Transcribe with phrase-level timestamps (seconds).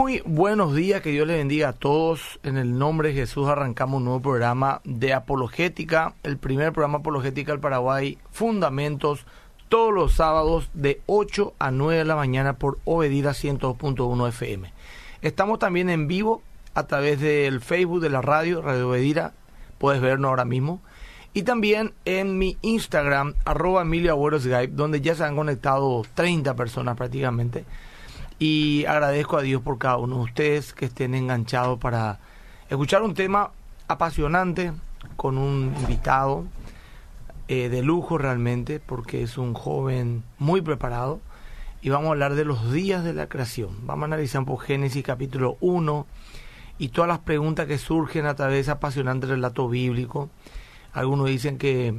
[0.00, 2.40] Muy buenos días, que Dios les bendiga a todos.
[2.42, 7.52] En el nombre de Jesús arrancamos un nuevo programa de apologética, el primer programa apologética
[7.52, 9.26] del Paraguay, Fundamentos,
[9.68, 14.72] todos los sábados de 8 a 9 de la mañana por Obedira 102.1 FM.
[15.20, 16.40] Estamos también en vivo
[16.72, 19.34] a través del Facebook de la radio, Radio Obedira,
[19.76, 20.80] puedes vernos ahora mismo.
[21.34, 26.96] Y también en mi Instagram, arroba Emilio Skype, donde ya se han conectado 30 personas
[26.96, 27.66] prácticamente
[28.40, 32.18] y agradezco a Dios por cada uno de ustedes que estén enganchados para
[32.70, 33.50] escuchar un tema
[33.86, 34.72] apasionante
[35.16, 36.46] con un invitado
[37.48, 41.20] eh, de lujo realmente porque es un joven muy preparado
[41.82, 43.86] y vamos a hablar de los días de la creación.
[43.86, 46.06] Vamos a analizar por Génesis capítulo 1
[46.78, 50.30] y todas las preguntas que surgen a través de ese apasionante relato bíblico.
[50.94, 51.94] Algunos dicen que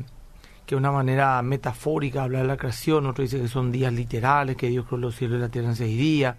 [0.71, 4.69] que una manera metafórica hablar de la creación, otro dice que son días literales, que
[4.69, 6.37] Dios creó los cielos y la tierra en seis días,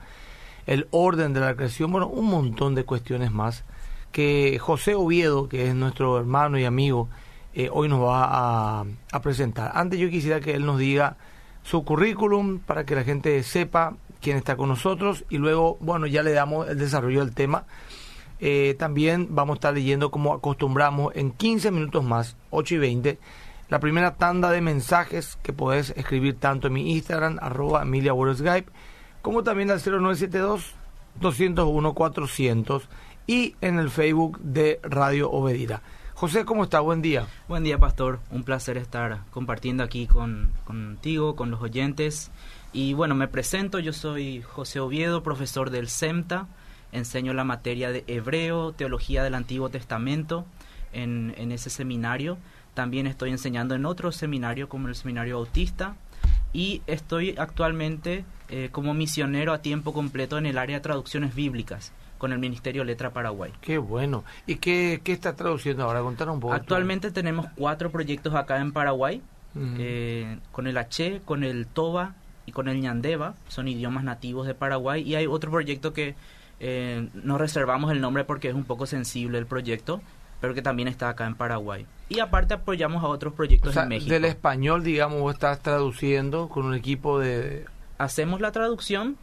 [0.66, 3.62] el orden de la creación, bueno, un montón de cuestiones más
[4.10, 7.10] que José Oviedo, que es nuestro hermano y amigo,
[7.52, 9.70] eh, hoy nos va a, presentar.
[9.74, 11.18] Antes yo quisiera que él nos diga
[11.62, 16.22] su currículum para que la gente sepa quién está con nosotros y luego, bueno, ya
[16.22, 17.66] le damos el desarrollo del tema.
[18.40, 23.18] Eh, también vamos a estar leyendo como acostumbramos en 15 minutos más, 8 y 20,
[23.72, 28.70] la primera tanda de mensajes que podés escribir tanto en mi Instagram, arroba Emilia Skype,
[29.22, 30.74] como también al 0972
[31.22, 32.88] 201 400
[33.26, 35.80] y en el Facebook de Radio Obedira.
[36.12, 36.80] José, ¿cómo está?
[36.80, 37.26] Buen día.
[37.48, 38.20] Buen día, Pastor.
[38.30, 42.30] Un placer estar compartiendo aquí con, contigo, con los oyentes.
[42.74, 46.46] Y bueno, me presento, yo soy José Oviedo, profesor del SEMTA,
[46.92, 50.44] enseño la materia de Hebreo, Teología del Antiguo Testamento
[50.92, 52.36] en, en ese seminario.
[52.74, 55.94] También estoy enseñando en otro seminario como el Seminario Autista
[56.52, 61.92] y estoy actualmente eh, como misionero a tiempo completo en el área de traducciones bíblicas
[62.18, 63.52] con el Ministerio Letra Paraguay.
[63.60, 64.24] Qué bueno.
[64.46, 66.00] ¿Y qué, qué está traduciendo ahora?
[66.02, 66.54] Contanos un poco.
[66.54, 69.20] Actualmente tenemos cuatro proyectos acá en Paraguay,
[69.56, 72.14] eh, con el H, con el Toba
[72.46, 76.14] y con el Ñandeva, son idiomas nativos de Paraguay, y hay otro proyecto que
[76.60, 80.00] eh, no reservamos el nombre porque es un poco sensible el proyecto,
[80.42, 81.86] pero que también está acá en Paraguay.
[82.08, 84.12] Y aparte apoyamos a otros proyectos en México.
[84.12, 87.64] Del español, digamos, vos estás traduciendo con un equipo de...
[87.96, 89.16] Hacemos la traducción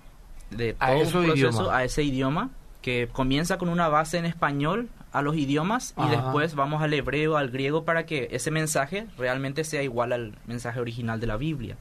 [0.50, 5.22] de todo a, proceso, a ese idioma que comienza con una base en español a
[5.22, 9.84] los idiomas y después vamos al hebreo, al griego para que ese mensaje realmente sea
[9.84, 11.75] igual al mensaje original de la Biblia.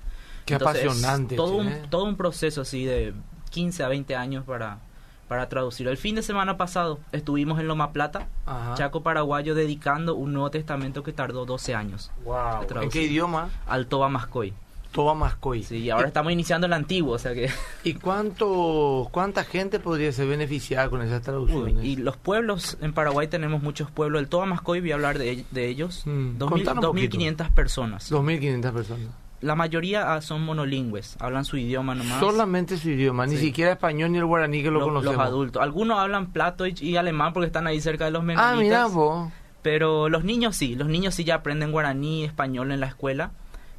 [0.47, 1.37] Qué apasionante.
[1.37, 3.15] todo, un, todo un proceso así de
[3.51, 4.81] 15 a 20 años para
[5.29, 5.91] para traducirlo.
[5.91, 8.27] El fin de semana pasado estuvimos en Loma Plata,
[8.75, 12.11] Chaco Paraguayo, dedicando un Nuevo Testamento que tardó 12 años.
[12.25, 12.83] Wow.
[12.83, 13.51] ¿En qué idioma?
[13.67, 14.55] Al Toba Mascoy.
[14.93, 15.63] Toba Mascoy.
[15.63, 17.51] Sí, y ahora estamos iniciando el antiguo, o sea que...
[17.85, 21.85] ¿Y cuánto, cuánta gente podría ser beneficiada con esas traducciones?
[21.85, 24.23] y los pueblos, en Paraguay tenemos muchos pueblos.
[24.23, 28.11] El Toba Mascoy, voy a hablar de, ellos, 2.500 mm, personas.
[28.11, 32.21] 2.500 personas la mayoría ah, son monolingües, hablan su idioma nomás.
[32.21, 35.17] Solamente su idioma, ni siquiera español ni el guaraní que lo, conocemos.
[35.17, 35.63] Los adultos.
[35.63, 38.55] Algunos hablan plato y, alemán porque están ahí cerca de los menonitas.
[38.55, 39.31] Ah, mira vos.
[39.63, 43.33] Pero los niños sí, los niños sí ya aprenden guaraní, español en la escuela.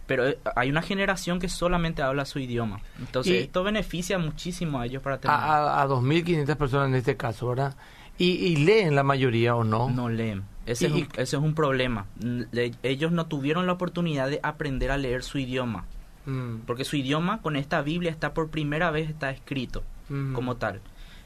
[0.05, 2.79] Pero eh, hay una generación que solamente habla su idioma.
[2.97, 5.37] Entonces esto beneficia muchísimo a ellos para tener...
[5.37, 7.75] A, a, 2.500 personas en este caso, ¿verdad?
[8.19, 9.90] ¿Y, ¿Y leen la mayoría o no?
[9.90, 10.44] No leen.
[10.68, 12.06] Ese, es un, ese es un problema.
[12.84, 15.85] ellos no tuvieron la oportunidad de aprender a leer su idioma.
[16.28, 16.59] Mm.
[16.68, 20.34] Porque su idioma con esta Biblia está por primera vez está escrito mm.
[20.34, 20.80] como tal.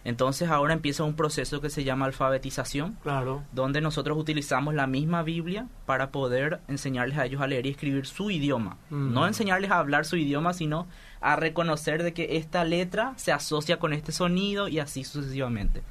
[0.05, 3.43] Entonces ahora empieza un proceso que se llama alfabetización, claro.
[3.53, 8.05] donde nosotros utilizamos la misma Biblia para poder enseñarles a ellos a leer y escribir
[8.05, 8.77] su idioma.
[8.89, 9.13] Mm.
[9.13, 10.87] No enseñarles a hablar su idioma, sino
[11.21, 15.83] a reconocer de que esta letra se asocia con este sonido y así sucesivamente.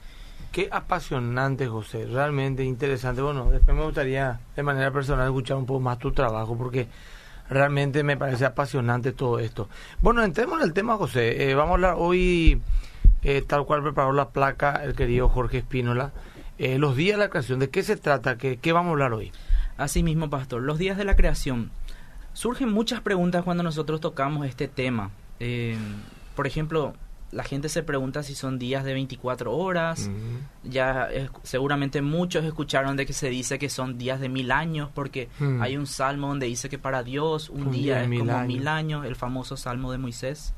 [0.53, 3.23] Qué apasionante, José, realmente interesante.
[3.23, 6.89] Bueno, después me gustaría de manera personal escuchar un poco más tu trabajo porque
[7.49, 9.71] realmente me parece apasionante todo esto.
[10.03, 11.49] Bueno, entremos en el tema, José.
[11.49, 12.61] Eh, vamos a hablar hoy,
[13.23, 16.13] eh, tal cual preparó la placa el querido Jorge Espínola,
[16.59, 17.59] eh, los días de la creación.
[17.59, 18.37] ¿De qué se trata?
[18.37, 19.33] ¿Qué, ¿Qué vamos a hablar hoy?
[19.79, 21.71] Así mismo, Pastor, los días de la creación.
[22.35, 25.13] Surgen muchas preguntas cuando nosotros tocamos este tema.
[26.37, 26.93] por ejemplo,
[27.33, 30.11] la gente se pregunta si son días de 24 horas.
[30.63, 31.09] Ya
[31.43, 35.63] seguramente muchos escucharon de que se dice que son días de mil años, porque mm.
[35.63, 39.17] hay un salmo donde dice que para Dios un, día, es como mil años, el
[39.17, 40.53] famoso salmo de Moisés.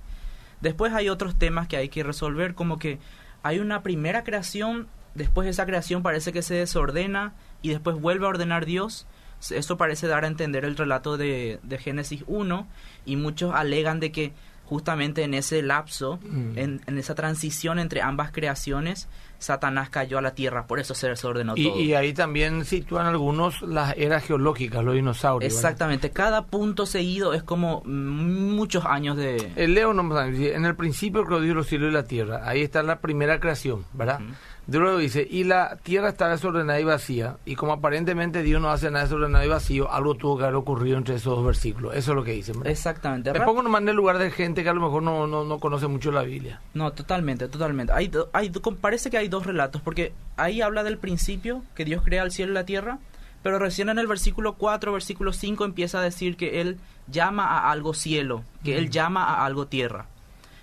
[0.61, 2.99] Después hay otros temas que hay que resolver, como que
[3.45, 8.31] hay una primera creación, después esa creación parece que se desordena y después vuelve a
[8.31, 9.07] ordenar Dios.
[9.51, 12.67] Esto parece dar a entender el relato de, de Génesis 1
[13.05, 14.33] y muchos alegan de que
[14.67, 16.59] justamente en ese lapso, Mm.
[16.59, 19.09] en, en esa transición entre ambas creaciones,
[19.39, 21.79] Satanás cayó a la tierra, por eso se desordenó Y, todo.
[21.81, 25.53] y ahí también sitúan algunos las eras geológicas, los dinosaurios.
[25.53, 29.53] Exactamente, cada punto seguido es como mm, muchos años de...
[29.57, 32.49] El Leo no en el principio creó Dios los cielos y la tierra.
[32.49, 34.21] Ahí está la primera creación, ¿verdad?
[34.67, 37.37] Dios luego dice, y la tierra está desordenada y vacía.
[37.45, 40.97] Y como aparentemente Dios no hace nada desordenado y vacío, algo tuvo que haber ocurrido
[40.97, 41.95] entre esos dos versículos.
[41.95, 42.71] Eso es lo que dicen, ¿verdad?
[42.73, 43.33] Exactamente.
[43.33, 45.59] Me pongo nomás en el lugar de gente que a lo mejor no, no, no
[45.59, 46.61] conoce mucho la Biblia.
[46.73, 47.93] No, totalmente, totalmente.
[47.93, 48.51] Hay, hay,
[48.81, 52.53] parece que hay dos relatos, porque ahí habla del principio, que Dios crea el cielo
[52.53, 52.99] y la tierra,
[53.43, 56.79] pero recién en el versículo 4, versículo 5 empieza a decir que Él
[57.09, 58.91] llama a algo cielo, que Él Mm.
[58.91, 60.07] llama a algo tierra.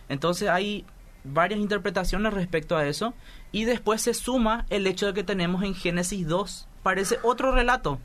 [0.09, 0.86] Entonces hay
[1.23, 3.13] varias interpretaciones respecto a eso,
[3.51, 8.00] y después se suma el hecho de que tenemos en Génesis 2, parece otro relato.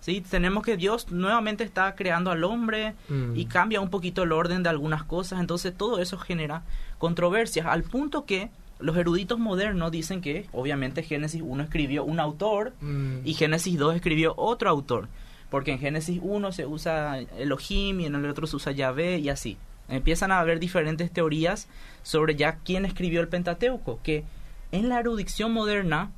[0.00, 0.20] ¿sí?
[0.20, 3.36] Tenemos que Dios nuevamente está creando al hombre, Mm.
[3.36, 6.62] y cambia un poquito el orden de algunas cosas, entonces todo eso genera
[6.98, 8.50] controversias, al punto que
[8.80, 13.18] los eruditos modernos dicen que obviamente Génesis 1 escribió un autor Mm.
[13.24, 15.08] y Génesis 2 escribió otro autor,
[15.50, 19.28] porque en Génesis 1 se usa Elohim y en el otro se usa Yahvé y
[19.28, 19.56] así.
[19.88, 21.68] Empiezan a haber diferentes teorías
[22.02, 24.24] sobre ya quién escribió el Pentateuco, que
[24.70, 26.10] en la erudición moderna,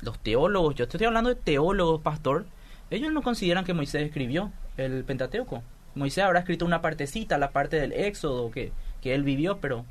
[0.00, 2.46] los teólogos, yo estoy hablando de teólogos, pastor,
[2.90, 5.62] ellos no consideran que Moisés escribió el Pentateuco.
[5.94, 9.84] Moisés habrá escrito una partecita, la parte del Éxodo que, que él vivió, pero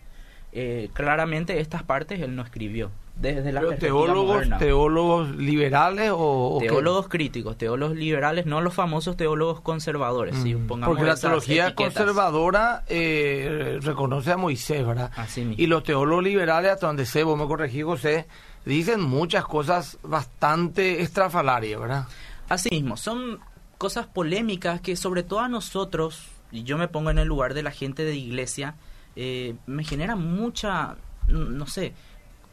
[0.52, 2.92] eh, claramente estas partes él no escribió.
[3.20, 4.58] Desde la Pero teólogos, moderna.
[4.60, 6.58] teólogos liberales o?
[6.62, 10.36] Teólogos críticos, teólogos liberales, no los famosos teólogos conservadores.
[10.38, 10.68] si Mm.
[10.68, 11.94] pongamos Porque la teología etiquetas.
[11.96, 15.12] conservadora eh, reconoce a Moisés, ¿verdad?
[15.16, 15.56] Así mismo.
[15.64, 18.28] Y los teólogos liberales, hasta donde sé, vos me corregí, José,
[18.66, 22.06] dicen muchas cosas bastante estrafalarias, ¿verdad?
[22.50, 23.40] Así mismo, son
[23.80, 27.64] cosas polémicas que sobre todo a nosotros, y yo me pongo en el lugar de
[27.64, 28.76] la gente de iglesia,
[29.16, 30.98] eh, me genera mucha,
[31.28, 31.94] no sé,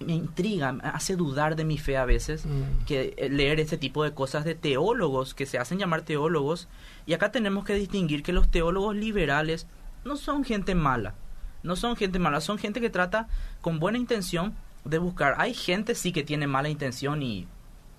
[0.00, 2.85] me intriga, me hace dudar de mi fe a veces, Mm.
[2.87, 6.69] que eh, leer este tipo de cosas de teólogos, que se hacen llamar teólogos,
[7.06, 9.67] y acá tenemos que distinguir que los teólogos liberales
[10.05, 11.14] no son gente mala,
[11.62, 13.29] no son gente mala, son gente que trata
[13.61, 14.55] con buena intención
[14.85, 15.35] de buscar.
[15.38, 17.46] Hay gente sí que tiene mala intención y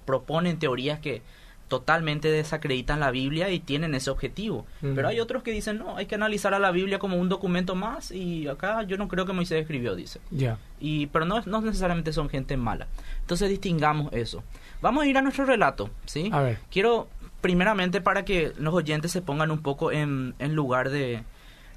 [0.05, 1.23] proponen teorías que
[1.67, 4.67] totalmente desacreditan la Biblia y tienen ese objetivo.
[4.81, 7.73] Pero hay otros que dicen, no, hay que analizar a la Biblia como un documento
[7.73, 10.19] más y acá yo no creo que Moisés escribió, dice.
[10.29, 10.57] Ya.
[10.79, 12.87] Y, pero no, no necesariamente son gente mala.
[13.21, 14.43] Entonces distingamos eso.
[14.81, 16.29] Vamos a ir a nuestro relato, ¿sí?
[16.31, 16.59] A ver.
[16.69, 17.07] Quiero,
[17.41, 21.23] primeramente, para que los oyentes se pongan un poco en, en lugar de,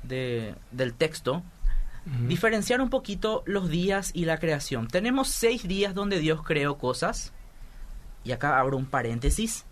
[0.02, 1.42] de- del texto,
[2.26, 4.88] diferenciar un poquito los días y la creación.
[4.88, 7.32] Tenemos seis días donde Dios creó cosas.
[8.24, 9.64] Y acá abro un paréntesis.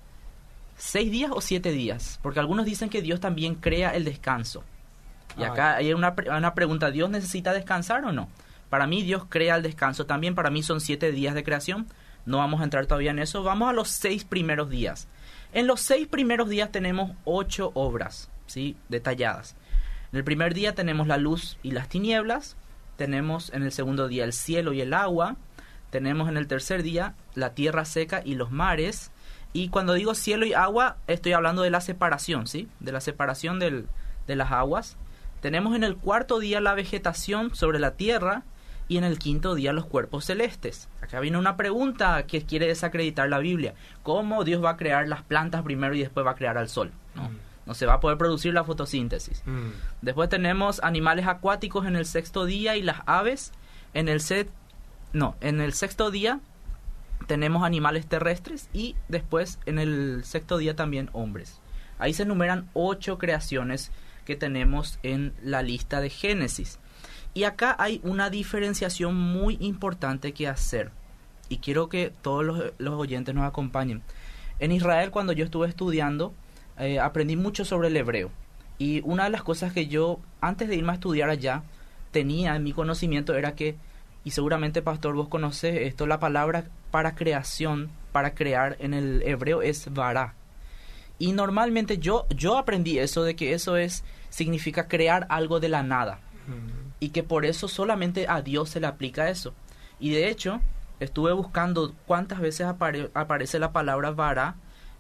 [0.76, 2.18] ¿Seis días o siete días?
[2.22, 4.62] Porque algunos dicen que Dios también crea el descanso.
[5.38, 5.48] Y Ah.
[5.52, 8.28] acá hay una, una pregunta, ¿Dios necesita descansar o no?
[8.70, 11.86] Para mí Dios crea el descanso también, para mí son siete días de creación.
[12.26, 15.06] No vamos a entrar todavía en eso, vamos a los seis primeros días.
[15.52, 18.76] En los seis primeros días tenemos ocho obras, ¿sí?
[18.88, 19.54] Detalladas.
[20.12, 22.56] En el primer día tenemos la luz y las tinieblas,
[22.96, 25.36] tenemos en el segundo día el cielo y el agua,
[25.90, 29.12] tenemos en el tercer día la tierra seca y los mares,
[29.62, 32.68] y cuando digo cielo y agua estoy hablando de la separación, ¿sí?
[32.80, 33.86] De la separación del-
[34.26, 34.96] de las aguas.
[35.40, 38.42] Tenemos en el cuarto día la vegetación sobre la tierra
[38.88, 40.88] y en el quinto día los cuerpos celestes.
[41.00, 43.74] Acá viene una pregunta que quiere desacreditar la Biblia.
[44.02, 46.92] ¿Cómo Dios va a crear las plantas primero y después va a crear al sol?
[47.14, 47.36] No, Mm.
[47.66, 49.42] no se va a poder producir la fotosíntesis.
[49.46, 49.70] Mm.
[50.02, 53.52] Después tenemos animales acuáticos en el sexto día y las aves
[53.94, 54.50] en el set
[55.12, 56.40] no, en el sexto día
[57.26, 61.60] tenemos animales terrestres y después en el sexto día también hombres.
[61.98, 63.90] Ahí se enumeran ocho creaciones
[64.24, 66.78] que tenemos en la lista de Génesis.
[67.32, 70.90] Y acá hay una diferenciación muy importante que hacer.
[71.48, 74.02] Y quiero que todos los, oyentes nos acompañen.
[74.58, 76.34] En Israel, cuando yo estuve estudiando,
[76.78, 78.30] eh, aprendí mucho sobre el hebreo.
[78.78, 81.62] Y una de las cosas que yo, antes de irme a estudiar allá,
[82.10, 83.76] tenía en mi conocimiento era que,
[84.26, 89.62] y seguramente Pastor vos conoces esto, la palabra para creación, para crear en el hebreo
[89.62, 90.34] es vará.
[91.20, 95.84] Y normalmente yo, yo aprendí eso de que eso es, significa crear algo de la
[95.84, 96.18] nada.
[96.98, 99.54] Y que por eso solamente a Dios se le aplica eso.
[100.00, 100.60] Y de hecho,
[100.98, 104.56] estuve buscando cuántas veces apare- aparece la palabra vara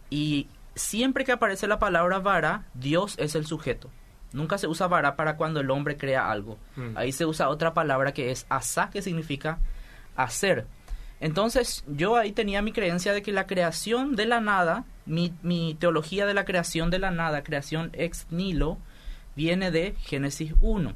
[0.08, 3.90] y siempre que aparece la palabra vara, Dios es el sujeto.
[4.36, 6.58] Nunca se usa vara para cuando el hombre crea algo.
[6.76, 6.94] Mm.
[6.94, 9.58] Ahí se usa otra palabra que es asa, que significa
[10.14, 10.66] hacer.
[11.20, 15.74] Entonces yo ahí tenía mi creencia de que la creación de la nada, mi, mi
[15.80, 18.76] teología de la creación de la nada, creación ex nihilo,
[19.36, 20.92] viene de Génesis 1.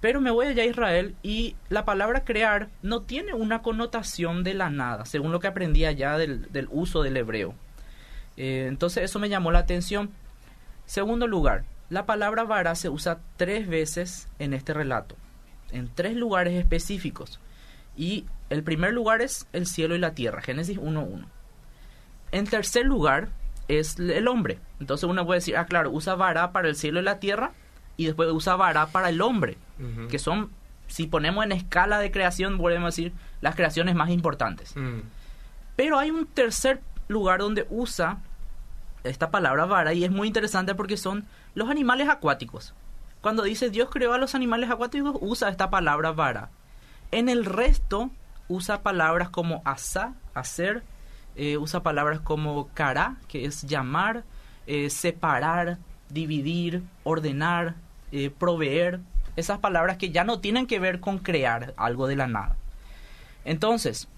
[0.00, 4.54] Pero me voy allá a Israel y la palabra crear no tiene una connotación de
[4.54, 7.54] la nada, según lo que aprendí allá del, uso del hebreo.
[8.36, 10.10] Eh, entonces eso me llamó la atención.
[10.84, 11.62] Segundo lugar,
[11.92, 15.14] la palabra vara se usa tres veces en este relato,
[15.72, 17.38] en tres lugares específicos.
[17.98, 21.26] Y el primer lugar es el cielo y la tierra, Génesis 1.1.
[22.30, 23.28] En tercer lugar
[23.68, 24.58] es el hombre.
[24.80, 27.52] Entonces uno puede decir, ah, claro, usa vara para el cielo y la tierra
[27.98, 29.58] y después usa vara para el hombre,
[30.08, 30.50] que son,
[30.86, 34.74] si ponemos en escala de creación, podemos decir, las creaciones más importantes.
[34.76, 35.00] Mm.
[35.76, 38.16] Pero hay un tercer lugar donde usa
[39.04, 42.74] esta palabra vara y es muy interesante porque son los animales acuáticos.
[43.20, 46.50] Cuando dice Dios creó a los animales acuáticos, usa esta palabra vara.
[47.10, 48.10] En el resto
[48.48, 50.82] usa palabras como asa, hacer,
[51.36, 54.24] eh, usa palabras como cara, que es llamar,
[54.66, 55.78] eh, separar,
[56.08, 57.76] dividir, ordenar,
[58.10, 59.00] eh, proveer,
[59.36, 62.56] esas palabras que ya no tienen que ver con crear algo de la nada.
[63.44, 64.08] Entonces,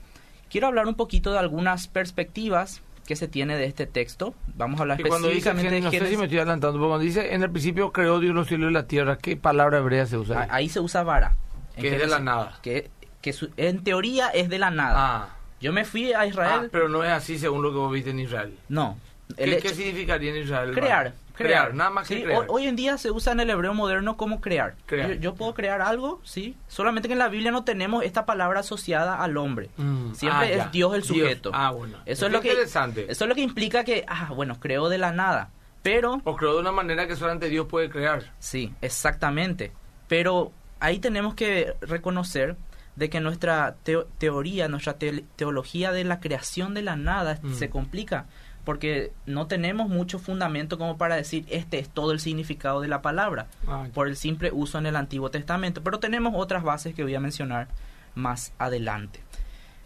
[0.50, 4.35] quiero hablar un poquito de algunas perspectivas que se tiene de este texto.
[4.55, 7.43] Vamos a hablar específicamente de No sé si me estoy adelantando, pero cuando dice en
[7.43, 10.47] el principio creó Dios los cielos y la tierra, ¿qué palabra hebrea se usa?
[10.51, 11.37] Ahí, se usa vara.
[11.77, 12.59] Que es de la nada.
[12.63, 14.95] Que, que en teoría es de la nada.
[14.97, 15.37] Ah.
[15.61, 16.61] Yo me fui a Israel.
[16.65, 18.55] Ah, pero no es así según lo que vos viste en Israel.
[18.69, 18.99] No.
[19.37, 20.75] ¿Qué, significaría en Israel?
[20.75, 21.15] Crear.
[21.35, 22.47] Crear, nada más que crear.
[22.49, 24.76] Hoy, en día se usa en el hebreo moderno como crear.
[25.21, 26.57] Yo, puedo crear algo, sí.
[26.69, 29.71] Solamente que en la Biblia no tenemos esta palabra asociada al hombre.
[29.76, 30.14] Mm.
[30.14, 31.50] Siempre ah, es Dios el sujeto.
[31.53, 31.99] Ah, bueno.
[32.07, 33.07] Eso es, lo interesante.
[33.07, 35.50] que Eso es lo que implica que, ah, bueno, creo de la nada.
[35.83, 38.33] Pero o creó de una manera que solamente Dios puede crear.
[38.38, 39.73] Sí, exactamente.
[40.09, 42.57] Pero ahí tenemos que reconocer
[42.97, 43.76] de que nuestra
[44.19, 44.97] teoría, nuestra
[45.37, 47.55] teología de la creación de la nada mm.
[47.55, 48.26] se complica
[48.64, 53.02] porque no tenemos mucho fundamento como para decir este es todo el significado de la
[53.02, 57.02] palabra ah, por el simple uso en el Antiguo Testamento, pero tenemos otras bases que
[57.02, 57.68] voy a mencionar
[58.14, 59.21] más adelante.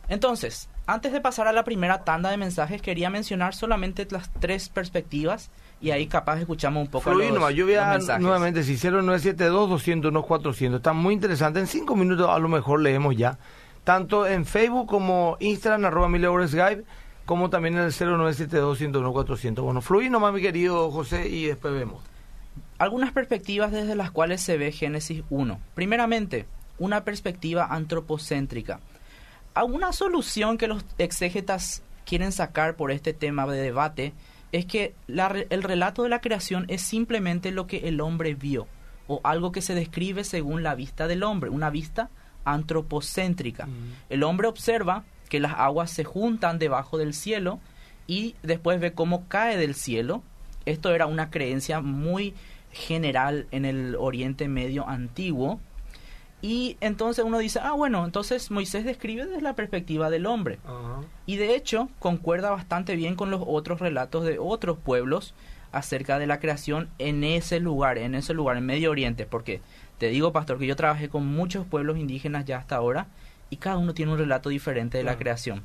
[0.08, 4.68] Entonces, antes de pasar a la primera tanda de mensajes, quería mencionar solamente las tres
[4.70, 9.68] perspectivas y ahí capaz escuchamos un poco Fluir, los, yo voy a nuevamente, si 0972
[9.68, 13.38] 201 400 está muy interesante, en cinco minutos a lo mejor leemos ya,
[13.84, 16.84] tanto en Facebook como Instagram, arroba Guide,
[17.28, 19.60] como también en el 0972-101-400.
[19.60, 22.02] Bueno, fluí nomás, mi querido José, y después vemos.
[22.78, 25.60] Algunas perspectivas desde las cuales se ve Génesis 1.
[25.74, 26.46] Primeramente,
[26.78, 28.80] una perspectiva antropocéntrica.
[29.62, 34.14] Una solución que los exégetas quieren sacar por este tema de debate
[34.50, 38.66] es que el relato de la creación es simplemente lo que el hombre vio,
[39.06, 42.08] o algo que se describe según la vista del hombre, una vista
[42.46, 43.66] antropocéntrica.
[43.66, 43.92] Mm.
[44.08, 47.60] El hombre observa que las aguas se juntan debajo del cielo
[48.06, 50.22] y después ve cómo cae del cielo.
[50.66, 52.34] Esto era una creencia muy
[52.72, 55.60] general en el Oriente Medio antiguo.
[56.40, 60.58] Y entonces uno dice, ah, bueno, entonces Moisés describe desde la perspectiva del hombre.
[61.26, 65.34] Y de hecho concuerda bastante bien con los otros relatos de otros pueblos
[65.72, 69.26] acerca de la creación en ese lugar, en ese lugar, en Medio Oriente.
[69.26, 69.60] Porque
[69.98, 73.08] te digo, pastor, que yo trabajé con muchos pueblos indígenas ya hasta ahora
[73.50, 75.62] y cada uno tiene un relato diferente de la creación.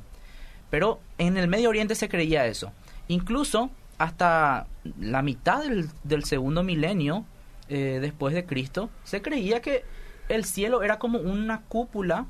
[0.70, 2.72] Pero en el Medio Oriente se creía eso.
[3.08, 4.66] Incluso hasta
[4.98, 7.24] la mitad del, segundo milenio
[7.68, 9.84] eh, después de Cristo, se creía que
[10.28, 12.26] el cielo era como una cúpula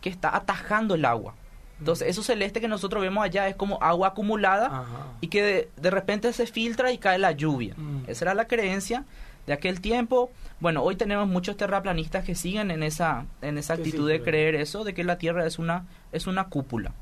[0.00, 1.34] que está atajando el agua.
[1.78, 4.86] Entonces, eso celeste que nosotros vemos allá es como agua acumulada
[5.20, 7.74] y que de, repente se filtra y cae la lluvia.
[7.76, 8.04] Mm.
[8.06, 9.04] Esa era la creencia
[9.46, 10.30] de aquel tiempo.
[10.60, 14.84] Bueno, hoy tenemos muchos terraplanistas que siguen en esa, en esa actitud de creer eso,
[14.84, 16.92] de que la Tierra es una, es una cúpula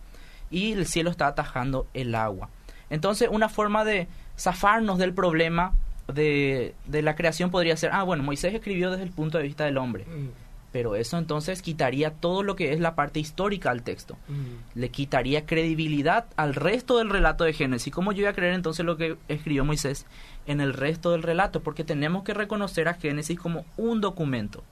[0.50, 2.50] y el cielo está atajando el agua.
[2.90, 4.08] Entonces, una forma de
[4.38, 5.72] zafarnos del problema
[6.12, 9.64] de, de la creación podría ser, ah, bueno, Moisés escribió desde el punto de vista
[9.64, 10.04] del hombre.
[10.04, 10.43] Mm
[10.74, 14.16] pero eso entonces quitaría todo lo que es la parte histórica al texto.
[14.26, 14.80] Mm.
[14.80, 17.94] Le quitaría credibilidad al resto del relato de Génesis.
[17.94, 20.04] ¿Cómo yo voy a creer entonces lo que escribió Moisés
[20.48, 21.62] en el resto del relato?
[21.62, 24.64] Porque tenemos que reconocer a Génesis como un documento.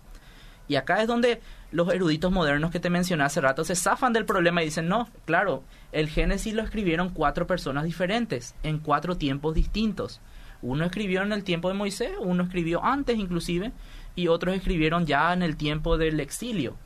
[0.66, 1.40] Y acá es donde
[1.70, 5.08] los eruditos modernos que te mencioné hace rato se zafan del problema y dicen, no,
[5.24, 10.20] claro, el Génesis lo escribieron cuatro personas diferentes, en cuatro tiempos distintos.
[10.62, 13.70] Uno escribió en el tiempo de Moisés, uno escribió antes inclusive,
[14.14, 16.76] y otros escribieron ya en el tiempo del exilio.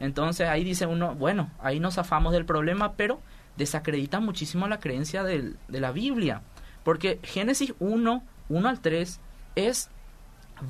[0.00, 3.20] Entonces ahí dice uno, bueno, ahí nos zafamos del problema, pero
[3.56, 6.42] desacredita muchísimo la creencia de la Biblia.
[6.84, 9.20] Porque Génesis 1, 1 al 3
[9.54, 9.90] es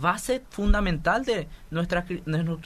[0.00, 2.04] base fundamental de, nuestra,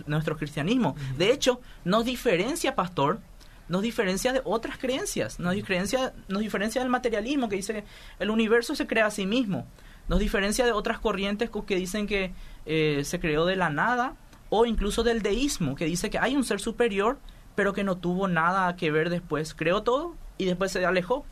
[0.06, 0.96] nuestro cristianismo.
[1.16, 3.20] De hecho, nos diferencia, pastor,
[3.68, 7.84] nos diferencia de otras creencias, nos diferencia, nos diferencia del materialismo que dice que
[8.20, 9.66] el universo se crea a sí mismo,
[10.08, 12.32] nos diferencia de otras corrientes que dicen que
[12.66, 14.16] eh, se creó de la nada
[14.49, 17.18] o incluso del deísmo, que dice que hay un ser superior,
[17.54, 21.25] pero que no tuvo nada que ver después, creó todo y después se alejó.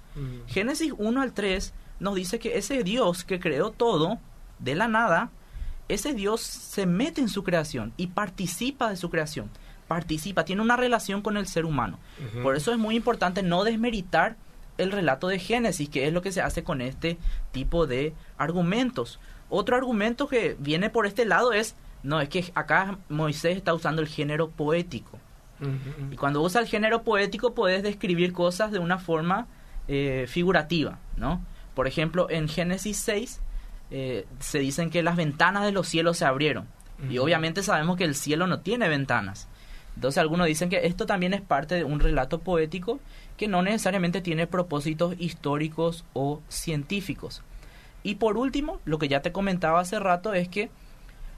[0.46, 4.18] Génesis 1 al 3 nos dice que ese Dios que creó todo
[4.58, 5.30] de la nada,
[5.88, 9.50] ese Dios se mete en su creación y participa de su creación,
[9.88, 11.98] participa, tiene una relación con el ser humano.
[12.42, 14.36] Por eso es muy importante no desmeritar
[14.78, 17.18] el relato de Génesis, que es lo que se hace con este
[17.52, 19.20] tipo de argumentos.
[19.48, 24.02] Otro argumento que viene por este lado es, no, es que acá Moisés está usando
[24.02, 25.18] el género poético.
[26.10, 29.46] Y cuando usa el género poético puedes describir cosas de una forma
[29.88, 31.42] eh, figurativa, ¿no?
[31.74, 33.40] Por ejemplo, en Génesis 6
[33.90, 36.66] eh, se dicen que las ventanas de los cielos se abrieron.
[37.08, 39.48] Y obviamente sabemos que el cielo no tiene ventanas.
[39.94, 43.00] Entonces algunos dicen que esto también es parte de un relato poético
[43.36, 47.42] que no necesariamente tiene propósitos históricos o científicos.
[48.04, 50.70] Y por último, lo que ya te comentaba hace rato es que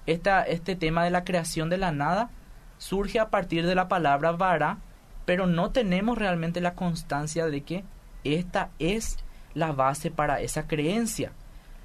[0.04, 2.28] esta, este tema de la creación de la nada
[2.76, 4.78] surge a partir de la palabra vara,
[5.24, 7.84] pero no tenemos realmente la constancia de que
[8.24, 9.16] esta es
[9.54, 11.32] la base para esa creencia.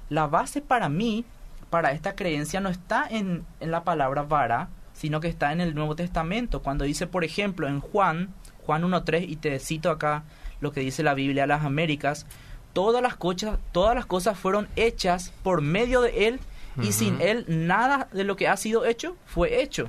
[0.08, 1.24] La base para mí,
[1.70, 5.76] para esta creencia, no está en, en la palabra vara, sino que está en el
[5.76, 8.34] Nuevo Testamento, cuando dice, por ejemplo, en Juan,
[8.66, 10.24] Juan 1.3, y te cito acá
[10.60, 12.26] lo que dice la Biblia a las Américas,
[12.72, 16.40] todas las, cosas, todas las cosas fueron hechas por medio de Él,
[16.80, 19.88] y sin Él nada de lo que ha sido hecho fue hecho.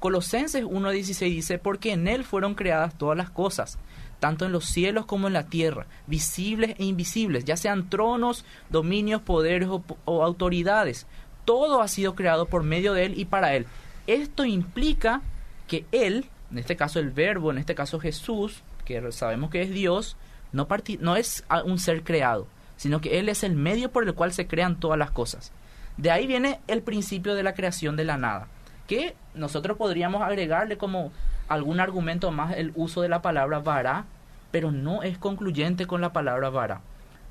[0.00, 3.78] Colosenses 1.16 dice, porque en Él fueron creadas todas las cosas,
[4.20, 9.22] tanto en los cielos como en la tierra, visibles e invisibles, ya sean tronos, dominios,
[9.22, 11.06] poderes o, o autoridades.
[11.44, 13.66] Todo ha sido creado por medio de Él y para Él.
[14.06, 15.22] Esto implica
[15.66, 19.70] que Él, en este caso el verbo, en este caso Jesús, que sabemos que es
[19.70, 20.16] Dios,
[20.52, 20.68] no,
[21.00, 24.46] no es un ser creado, sino que Él es el medio por el cual se
[24.46, 25.52] crean todas las cosas.
[25.96, 28.48] De ahí viene el principio de la creación de la nada,
[28.86, 31.12] que nosotros podríamos agregarle como
[31.48, 34.04] algún argumento más el uso de la palabra vara,
[34.50, 36.80] pero no es concluyente con la palabra vara.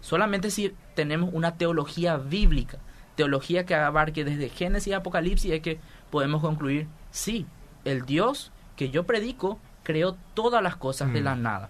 [0.01, 2.77] Solamente si tenemos una teología bíblica,
[3.15, 5.79] teología que abarque desde Génesis y Apocalipsis, es que
[6.11, 7.45] podemos concluir, sí,
[7.85, 11.41] el Dios que yo predico creó todas las cosas de la mm.
[11.41, 11.69] nada.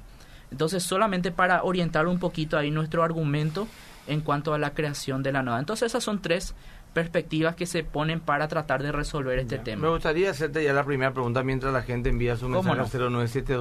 [0.52, 3.68] Entonces, solamente para orientar un poquito ahí nuestro argumento
[4.08, 5.60] en cuanto a la creación de la nada.
[5.60, 6.56] Entonces, esas son tres
[6.94, 9.84] perspectivas que se ponen para tratar de resolver este tema.
[9.84, 13.10] Me gustaría hacerte ya la primera pregunta mientras la gente envía su mensaje no?
[13.12, 13.56] 097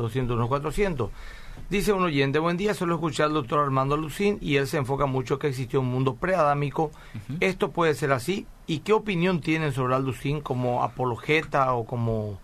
[0.49, 1.11] 400
[1.69, 5.07] Dice un oyente, buen día, solo escuché al doctor Armando Lucín y él se enfoca
[5.07, 6.93] mucho que existió un mundo preadámico.
[7.41, 8.47] ¿Esto puede ser así?
[8.67, 12.39] ¿Y qué opinión tienen sobre Lucín como apologeta o como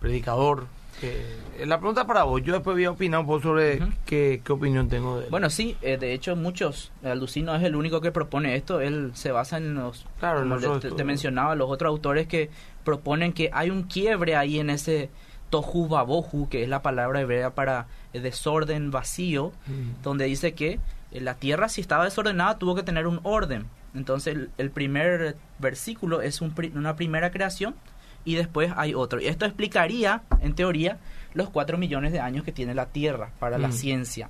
[0.00, 0.66] predicador?
[1.02, 4.88] Eh, la pregunta para vos, yo después voy a opinar un poco sobre qué, opinión
[4.88, 5.30] tengo de él.
[5.30, 9.10] Bueno, sí, eh, de hecho muchos, Alducin no es el único que propone esto, él
[9.14, 12.50] se basa en los, claro, te, mencionaba, los otros autores que
[12.84, 15.10] proponen que hay un quiebre ahí en ese
[15.50, 20.02] tohu babohu, que es la palabra hebrea para desorden vacío, mm.
[20.02, 20.80] donde dice que
[21.12, 23.66] eh, la tierra si estaba desordenada tuvo que tener un orden.
[23.94, 27.74] Entonces el, primer versículo es una primera creación
[28.26, 29.20] y después hay otro.
[29.20, 30.98] Y esto explicaría, en teoría,
[31.32, 33.72] los cuatro millones de años que tiene la Tierra para la mm.
[33.72, 34.28] ciencia.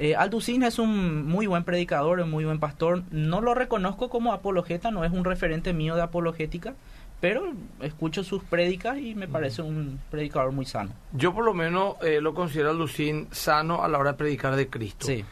[0.00, 3.02] Eh, Alducin es un muy buen predicador, un muy buen pastor.
[3.10, 6.74] No lo reconozco como apologeta, no es un referente mío de apologética,
[7.20, 9.30] pero escucho sus prédicas y me mm.
[9.30, 10.90] parece un predicador muy sano.
[11.12, 14.68] Yo por lo menos eh, lo considero Alducin sano a la hora de predicar de
[14.68, 15.06] Cristo.
[15.06, 15.24] Sí.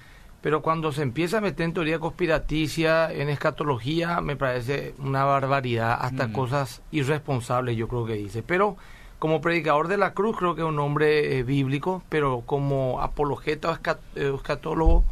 [0.47, 5.99] Pero cuando se empieza a meter en teoría conspiraticia, en escatología, me parece una barbaridad,
[6.01, 6.33] hasta mm.
[6.33, 8.45] cosas irresponsables yo creo que dice.
[8.45, 8.77] Pero
[9.19, 13.73] como predicador de la cruz creo que es un hombre eh, bíblico, pero como apologeta
[13.73, 15.03] o eh, escatólogo,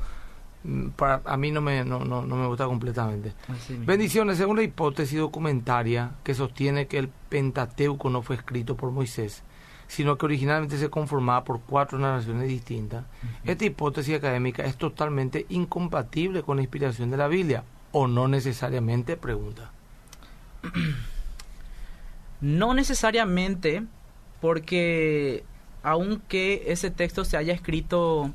[0.63, 3.33] mm, para, a mí no me, no, no, me gusta completamente.
[3.71, 4.39] Bendiciones.
[4.39, 9.43] Según la hipótesis documentaria que sostiene que el Pentateuco no fue escrito por Moisés,
[9.89, 13.05] sino que originalmente se conformaba por cuatro narraciones distintas.
[13.45, 19.17] Esta hipótesis académica es totalmente incompatible con la inspiración de la Biblia, o no necesariamente,
[19.17, 19.71] pregunta.
[22.41, 23.85] No necesariamente,
[24.43, 25.45] porque
[25.83, 28.35] aunque ese texto se haya escrito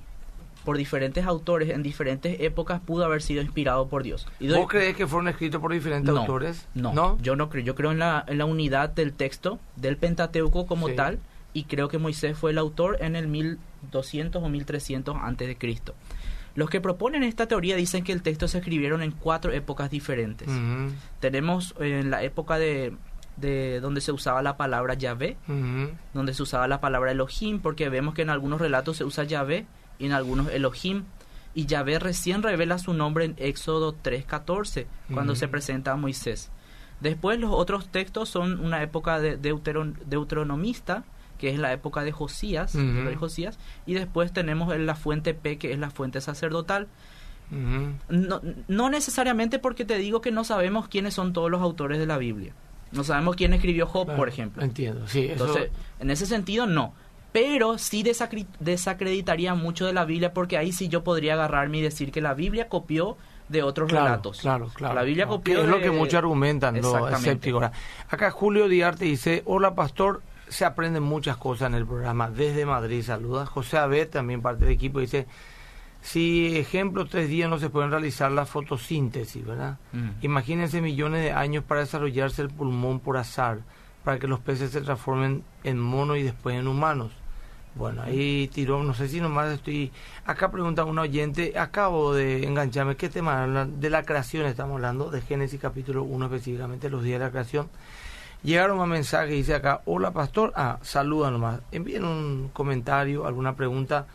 [0.66, 4.28] por diferentes autores en diferentes épocas pudo haber sido inspirado por Dios.
[4.40, 6.68] ¿Vos crees que fueron escritos por diferentes autores?
[6.74, 7.64] No, yo no creo.
[7.64, 11.20] Yo creo en la, en la unidad del texto, del Pentateuco como tal,
[11.54, 15.96] y creo que Moisés fue el autor en el 1200 o 1300 antes de Cristo.
[16.56, 20.50] Los que proponen esta teoría dicen que el texto se escribieron en cuatro épocas diferentes.
[21.20, 22.94] Tenemos en la época de,
[23.38, 25.38] de, donde se usaba la palabra Yahvé,
[26.14, 29.66] donde se usaba la palabra Elohim, porque vemos que en algunos relatos se usa Yahvé
[30.00, 31.04] y en algunos Elohim.
[31.56, 36.52] Y Yahvé recién revela su nombre en Éxodo 3.14, cuando se presenta a Moisés.
[37.00, 41.06] Después los otros textos son una época de deuteron, deuteronomista,
[41.40, 45.72] que es la época de Josías, rey Josías, y después tenemos la fuente P, que
[45.72, 46.88] es la fuente sacerdotal.
[48.10, 52.06] No, no necesariamente porque te digo que no sabemos quiénes son todos los autores de
[52.06, 52.54] la Biblia.
[52.92, 54.64] No sabemos quién escribió Job, Claro, por ejemplo.
[54.64, 55.26] Entiendo, sí.
[55.26, 56.94] Eso, Entonces, en ese sentido, no.
[57.32, 58.04] Pero sí
[58.60, 62.34] desacreditaría mucho de la Biblia porque ahí sí yo podría agarrarme y decir que la
[62.34, 63.18] Biblia copió
[63.50, 64.42] de otros claro, relatos.
[64.42, 64.96] Claro, claro.
[64.96, 67.66] La Biblia copió que es lo de- que muchos argumentan, los escépticos.
[68.10, 72.30] Acá Julio Diarte dice, hola pastor, se aprenden muchas cosas en el programa.
[72.30, 73.46] Desde Madrid, saluda.
[73.46, 75.28] José Abed, también parte del equipo, dice,
[76.02, 79.78] si ejemplo tres días no se pueden realizar la fotosíntesis, ¿verdad?
[79.94, 80.10] Mm.
[80.22, 83.60] Imagínense millones de años para desarrollarse el pulmón por azar,
[84.04, 87.12] para que los peces se transformen en monos y después en humanos.
[87.76, 89.92] Bueno, ahí tiró, no sé si nomás estoy...
[90.26, 93.66] Acá pregunta un oyente, acabo de engancharme, ¿qué tema?
[93.66, 97.70] De la creación estamos hablando, de Génesis capítulo 1 específicamente, los días de la creación.
[98.44, 104.08] Llegaron más mensajes, dice acá, hola pastor, ah, saluda nomás, envíen un comentario, alguna pregunta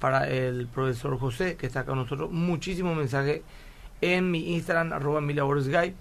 [0.00, 3.42] para el profesor José, que está acá con nosotros, muchísimos mensajes
[4.00, 5.94] en mi Instagram, arroba mi labor Skype.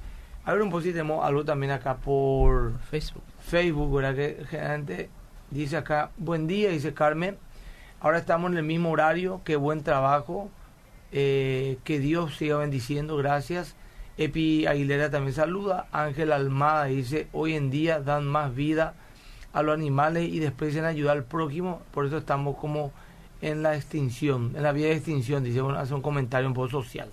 [0.45, 3.23] A ver un poquito, tenemos algo también acá por Facebook.
[3.39, 4.15] Facebook, ¿verdad?
[4.15, 5.09] Que gente
[5.51, 7.37] dice acá, buen día, dice Carmen.
[7.99, 10.49] Ahora estamos en el mismo horario, qué buen trabajo.
[11.11, 13.75] eh, que Dios siga bendiciendo, gracias.
[14.17, 15.87] Epi Aguilera también saluda.
[15.91, 18.95] Ángel Almada dice, hoy en día dan más vida
[19.53, 22.91] a los animales y desprecian ayudar al prójimo, por eso estamos como
[23.41, 26.69] en la extinción, en la vía de extinción, dice, bueno, hace un comentario un poco
[26.69, 27.09] social.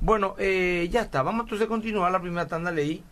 [0.00, 3.02] Bueno, eh, ya está, vamos entonces a continuar la primera tanda, leí.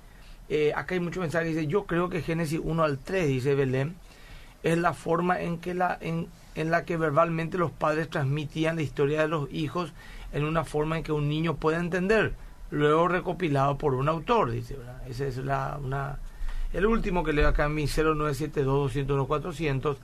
[0.49, 3.97] Eh, acá hay muchos mensajes, dice, yo creo que Génesis 1 al 3, dice Belén,
[4.63, 8.83] es la forma en que la en, en la que verbalmente los padres transmitían la
[8.83, 9.93] historia de los hijos
[10.33, 12.35] en una forma en que un niño puede entender,
[12.71, 15.01] luego recopilado por un autor, dice, ¿verdad?
[15.09, 16.19] Esa es la una
[16.73, 19.97] el último que leo acá en mi 0972-201-400.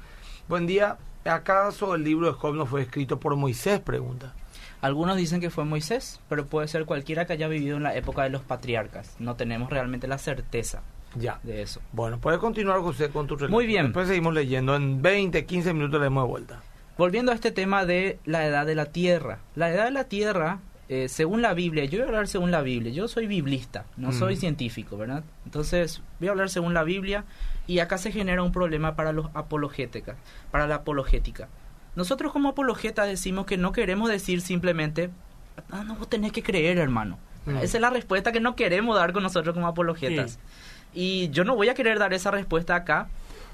[0.48, 3.80] Buen día, ¿acaso el libro de Job no fue escrito por Moisés?
[3.80, 4.34] Pregunta.
[4.80, 8.22] Algunos dicen que fue Moisés, pero puede ser cualquiera que haya vivido en la época
[8.22, 9.16] de los patriarcas.
[9.18, 10.82] No tenemos realmente la certeza
[11.14, 11.40] Ya.
[11.42, 11.80] de eso.
[11.92, 13.52] Bueno, puedes continuar, José, con tu relato.
[13.52, 13.86] Muy bien.
[13.86, 14.76] Después seguimos leyendo.
[14.76, 16.60] En 20, 15 minutos le damos de vuelta.
[16.98, 19.38] Volviendo a este tema de la edad de la Tierra.
[19.54, 22.60] La edad de la Tierra, eh, según la Biblia, yo voy a hablar según la
[22.62, 22.92] Biblia.
[22.92, 24.12] Yo soy biblista, no Mm.
[24.18, 25.24] soy científico, ¿verdad?
[25.46, 27.24] Entonces, voy a hablar según la Biblia
[27.66, 30.16] y acá se genera un problema para los apologéticas,
[30.50, 31.48] para la apologética.
[31.96, 35.10] Nosotros como apologeta decimos que no queremos decir simplemente,
[35.70, 37.18] ah, no, vos tenés que creer, hermano.
[37.46, 37.58] Mm.
[37.58, 40.38] Esa es la respuesta que no queremos dar con nosotros como apologetas.
[40.92, 43.08] Y yo no voy a querer dar esa respuesta acá,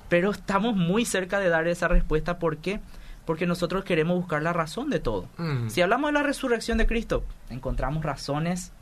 [0.08, 2.38] pero estamos muy cerca de dar esa respuesta.
[2.38, 2.80] ¿Por qué?
[2.80, 2.90] Porque
[3.46, 5.28] nosotros queremos buscar la razón de todo.
[5.38, 5.68] Mm.
[5.68, 8.72] Si hablamos de la resurrección de Cristo, encontramos razones,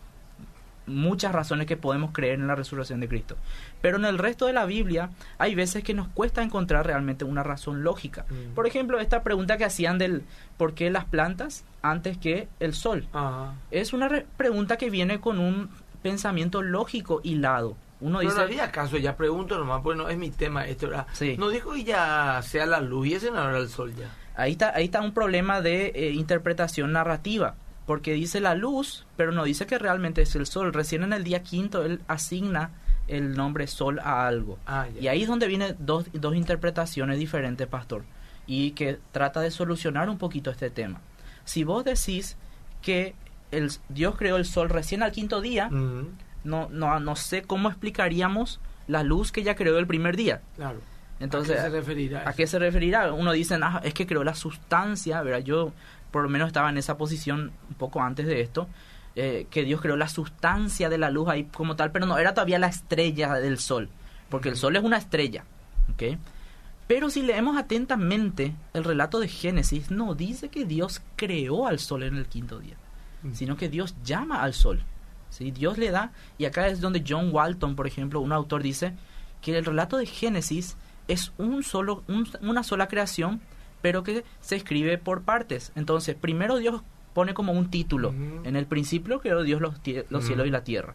[0.86, 3.36] muchas razones que podemos creer en la resurrección de Cristo.
[3.82, 7.42] Pero en el resto de la Biblia hay veces que nos cuesta encontrar realmente una
[7.42, 8.24] razón lógica.
[8.30, 8.54] Mm.
[8.54, 10.24] Por ejemplo, esta pregunta que hacían del
[10.56, 13.06] por qué las plantas antes que el sol.
[13.70, 15.68] Es una re- pregunta que viene con un
[16.02, 17.76] pensamiento lógico hilado.
[18.00, 20.88] Uno dice, no haría caso, ya pregunto nomás, pues no es mi tema esto.
[21.36, 24.08] No dijo que ya sea la luz y ese no era el sol ya.
[24.38, 29.32] Ahí está, ahí está un problema de eh, interpretación narrativa, porque dice la luz, pero
[29.32, 30.72] no dice que realmente es el sol.
[30.72, 32.70] Recién en el día quinto él asigna
[33.08, 34.56] el nombre sol a algo.
[34.64, 34.86] Ah.
[35.00, 38.04] Y ahí es donde vienen dos, dos interpretaciones diferentes, pastor,
[38.46, 41.00] y que trata de solucionar un poquito este tema.
[41.44, 42.36] Si vos decís
[42.80, 43.16] que
[43.50, 48.60] el, Dios creó el sol recién al quinto día, no, no, no sé cómo explicaríamos
[48.86, 50.42] la luz que ya creó el primer día.
[50.54, 50.78] claro.
[51.20, 52.28] Entonces, ¿A qué se referirá?
[52.28, 53.12] ¿A qué se referirá?
[53.12, 55.40] Uno dice, ah, es que creó la sustancia, ¿verdad?
[55.40, 55.72] Yo
[56.10, 58.68] por lo menos estaba en esa posición un poco antes de esto,
[59.16, 62.34] eh, que Dios creó la sustancia de la luz ahí como tal, pero no era
[62.34, 63.88] todavía la estrella del sol,
[64.30, 65.44] porque el sol es una estrella,
[65.92, 66.18] ¿ok?
[66.86, 72.02] Pero si leemos atentamente el relato de Génesis, no dice que Dios creó al sol
[72.04, 72.76] en el quinto día,
[73.22, 73.32] Mm.
[73.34, 74.82] sino que Dios llama al sol.
[75.30, 75.50] ¿sí?
[75.50, 78.94] Dios le da, y acá es donde John Walton, por ejemplo, un autor dice
[79.42, 80.76] que el relato de Génesis
[81.08, 83.40] es un solo, un- una sola creación,
[83.82, 85.72] pero que se escribe por partes.
[85.74, 86.82] Entonces, primero Dios
[87.14, 88.10] pone como un título.
[88.44, 90.94] En el principio creó Dios los, cielos y la tierra.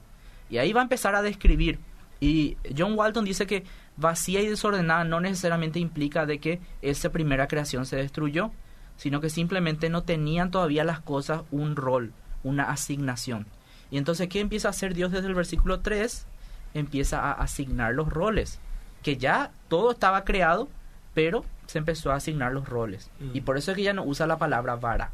[0.50, 1.80] Y ahí va a empezar a describir.
[2.20, 3.64] Y John Walton dice que
[3.98, 8.52] vacía y desordenada no necesariamente implica de que esa primera creación se destruyó,
[8.96, 13.46] sino que simplemente no tenían todavía las cosas un rol, una asignación.
[13.92, 16.26] Y entonces, ¿qué empieza a hacer Dios desde el versículo 3?
[16.74, 18.60] Empieza a asignar los roles,
[19.04, 20.70] que ya todo estaba creado,
[21.14, 23.12] pero se empezó a asignar los roles.
[23.20, 23.32] Mm.
[23.34, 25.12] Y por eso es que ya no usa la palabra vara.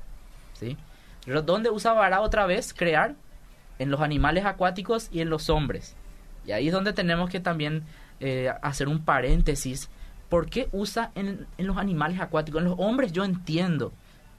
[0.54, 0.78] ¿sí?
[1.26, 2.74] ¿Dónde usa vara otra vez?
[2.74, 3.16] Crear
[3.78, 5.96] en los animales acuáticos y en los hombres.
[6.46, 7.84] Y ahí es donde tenemos que también
[8.20, 9.90] eh, hacer un paréntesis.
[10.30, 12.62] ¿Por qué usa en, en, los animales acuáticos?
[12.62, 13.92] En los hombres yo entiendo.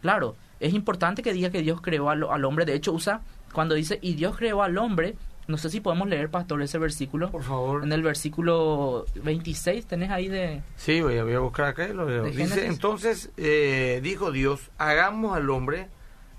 [0.02, 2.64] Claro, es importante que diga que Dios creó al, al hombre.
[2.64, 3.20] De hecho, usa
[3.52, 5.16] cuando dice, y Dios creó al hombre,
[5.50, 7.30] no sé si podemos leer, pastor, ese versículo.
[7.30, 7.84] Por favor.
[7.84, 10.62] En el versículo 26, ¿tenés ahí de...?
[10.76, 12.24] Sí, voy a, voy a buscar acá y lo veo.
[12.24, 15.88] Dice, entonces, eh, dijo Dios, hagamos al hombre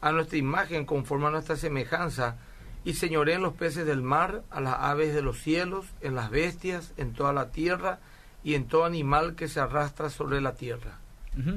[0.02, 2.38] a nuestra imagen, conforme a nuestra semejanza,
[2.84, 6.32] y señoré en los peces del mar, a las aves de los cielos, en las
[6.32, 8.00] bestias, en toda la tierra,
[8.43, 11.00] y en todo animal que se arrastra sobre la tierra.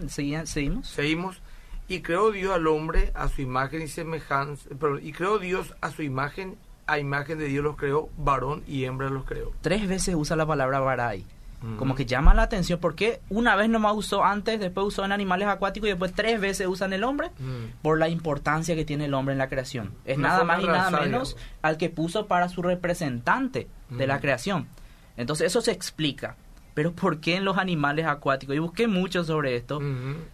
[0.09, 0.51] ¿Seguimos?
[0.89, 1.43] Seguimos.
[1.89, 5.91] Y creó Dios al hombre a su imagen y semejanza, perdón, y creó Dios a
[5.91, 6.57] su imagen,
[6.87, 9.53] a imagen de Dios los creó, varón y hembra los creó.
[9.61, 11.25] Tres veces usa la palabra varay.
[11.63, 11.77] Uh -huh.
[11.77, 15.49] Como que llama la atención, porque una vez nomás usó antes, después usó en animales
[15.49, 17.71] acuáticos y después tres veces usa en el hombre, uh -huh.
[17.83, 19.93] por la importancia que tiene el hombre en la creación.
[20.05, 23.97] Es nada más y nada menos al que puso para su representante uh -huh.
[23.99, 24.67] de la creación.
[25.17, 26.37] Entonces eso se explica
[26.75, 28.55] pero ¿por qué en los animales acuáticos?
[28.57, 29.81] Y busqué mucho sobre esto.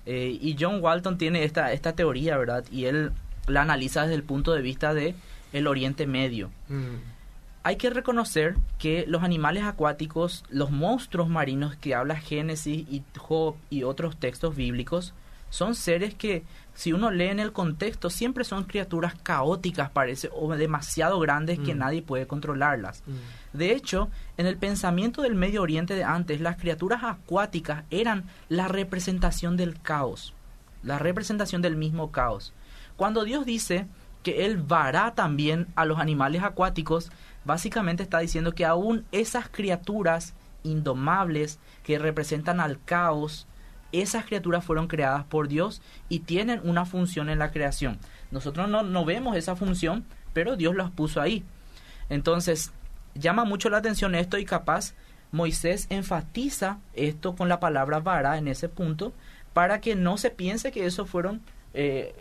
[0.07, 2.65] Eh, y John Walton tiene esta, esta teoría, ¿verdad?
[2.73, 3.13] Y él
[3.47, 5.15] la analiza desde el punto de vista de
[5.53, 6.51] el Oriente Medio.
[6.69, 6.99] -huh.
[7.63, 13.57] Hay que reconocer que los animales acuáticos, los monstruos marinos que habla Génesis y Job
[13.69, 15.13] y otros textos bíblicos,
[15.51, 20.55] son seres que, si uno lee en el contexto, siempre son criaturas caóticas, parece, o
[20.55, 21.65] demasiado grandes mm.
[21.65, 23.03] que nadie puede controlarlas.
[23.07, 23.59] Mm.
[23.59, 24.09] De hecho,
[24.39, 29.79] en el pensamiento del Medio Oriente de antes, las criaturas acuáticas eran la representación del
[29.83, 30.33] caos,
[30.83, 32.55] la representación del mismo caos.
[32.97, 33.87] Cuando Dios dice
[34.23, 37.11] que Él vará también a los animales acuáticos,
[37.45, 43.47] básicamente está diciendo que aún esas criaturas indomables que representan al caos,
[43.93, 47.99] esas criaturas fueron creadas por Dios y tienen una función en la creación.
[48.31, 51.45] Nosotros no, no vemos esa función, pero Dios las puso ahí.
[52.09, 52.73] Entonces,
[53.15, 54.95] llama mucho la atención esto y capaz
[55.33, 59.13] Moisés enfatiza esto con la palabra vara en ese punto
[59.53, 61.41] para que no se piense que eso fueron
[61.75, 62.15] eh,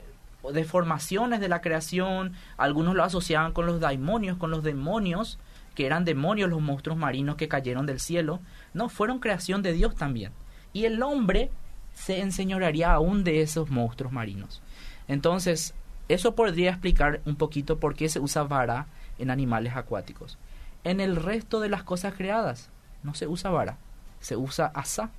[0.54, 2.34] deformaciones de la creación.
[2.58, 5.40] Algunos lo asociaban con los daimonios, con los demonios,
[5.76, 8.40] que eran demonios los monstruos marinos que cayeron del cielo.
[8.74, 10.32] No, fueron creación de Dios también
[10.74, 11.50] y el hombre
[11.94, 14.62] se enseñorearía aún de esos monstruos marinos.
[15.08, 15.74] Entonces,
[16.08, 20.38] eso podría explicar un poquito por qué se usa vara en animales acuáticos.
[20.84, 22.70] En el resto de las cosas creadas
[23.04, 23.78] no se usa vara,
[24.20, 25.12] se usa asa,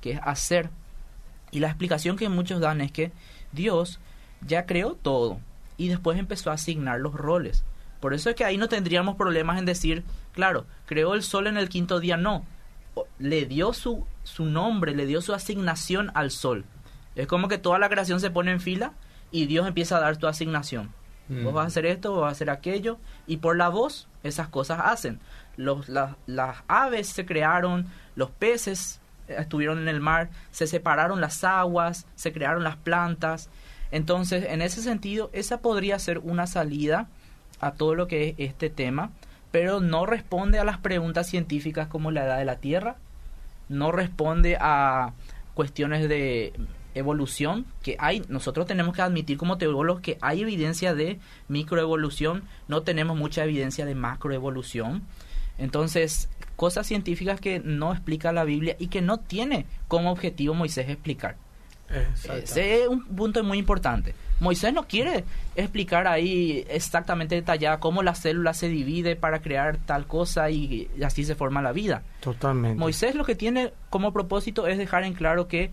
[0.00, 0.70] que es hacer.
[1.50, 3.10] Y la explicación que muchos dan es que
[3.52, 3.98] Dios
[4.46, 5.40] ya creó todo
[5.76, 7.64] y después empezó a asignar los roles.
[8.00, 11.56] Por eso es que ahí no tendríamos problemas en decir, claro, creó el sol en
[11.56, 12.44] el quinto día, no,
[13.18, 16.64] le dio su, su nombre, le dio su asignación al sol.
[17.16, 18.92] Es como que toda la creación se pone en fila
[19.30, 20.92] y Dios empieza a dar tu asignación.
[21.28, 21.44] Mm.
[21.44, 24.48] Vos vas a hacer esto, vos vas a hacer aquello, y por la voz esas
[24.48, 25.20] cosas hacen.
[25.56, 31.44] Los, la, las aves se crearon, los peces estuvieron en el mar, se separaron las
[31.44, 33.50] aguas, se crearon las plantas.
[33.90, 37.08] Entonces, en ese sentido, esa podría ser una salida
[37.60, 39.10] a todo lo que es este tema
[39.50, 42.96] pero no responde a las preguntas científicas como la edad de la Tierra,
[43.68, 45.12] no responde a
[45.54, 46.52] cuestiones de
[46.94, 52.82] evolución que hay, nosotros tenemos que admitir como teólogos que hay evidencia de microevolución, no
[52.82, 55.02] tenemos mucha evidencia de macroevolución.
[55.58, 60.88] Entonces, cosas científicas que no explica la Biblia y que no tiene como objetivo Moisés
[60.88, 61.36] explicar.
[61.90, 64.14] Ese es un punto muy importante.
[64.40, 65.24] Moisés no quiere
[65.56, 71.24] explicar ahí exactamente detallada cómo la célula se divide para crear tal cosa y así
[71.24, 72.02] se forma la vida.
[72.20, 72.78] Totalmente.
[72.78, 75.70] Moisés lo que tiene como propósito es dejar en claro que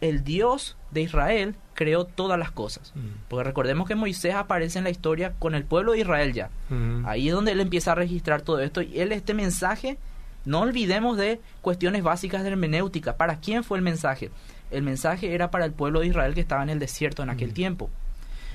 [0.00, 2.92] el Dios de Israel creó todas las cosas.
[2.94, 3.26] Mm.
[3.28, 6.50] Porque recordemos que Moisés aparece en la historia con el pueblo de Israel ya.
[6.68, 7.06] Mm.
[7.06, 9.98] Ahí es donde él empieza a registrar todo esto y él este mensaje
[10.44, 13.16] no olvidemos de cuestiones básicas de hermenéutica.
[13.16, 14.30] ¿Para quién fue el mensaje?
[14.70, 17.50] El mensaje era para el pueblo de Israel que estaba en el desierto en aquel
[17.50, 17.54] mm.
[17.54, 17.90] tiempo.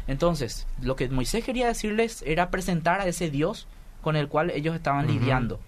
[0.07, 3.67] Entonces, lo que Moisés quería decirles era presentar a ese Dios
[4.01, 5.19] con el cual ellos estaban uh -huh.
[5.19, 5.59] lidiando.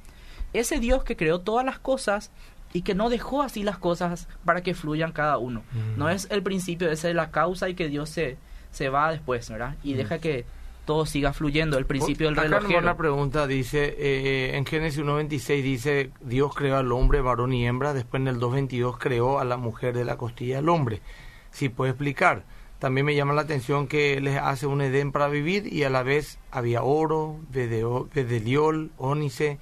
[0.53, 2.31] Ese Dios que creó todas las cosas
[2.73, 5.61] y que no dejó así las cosas para que fluyan cada uno.
[5.73, 5.97] Uh -huh.
[5.97, 8.37] No es el principio de la causa y que Dios se,
[8.71, 9.75] se va después, ¿verdad?
[9.83, 9.97] Y uh -huh.
[9.97, 10.45] deja que
[10.91, 12.79] todo siga fluyendo, el principio del relojero.
[12.79, 17.65] Acá la pregunta dice, eh, en Génesis 1.26 dice, Dios creó al hombre, varón y
[17.65, 21.01] hembra, después en el 2.22 creó a la mujer de la costilla del hombre.
[21.49, 22.43] Si puede explicar.
[22.77, 26.03] También me llama la atención que les hace un Edén para vivir y a la
[26.03, 29.59] vez había oro, bedeliol, ónice.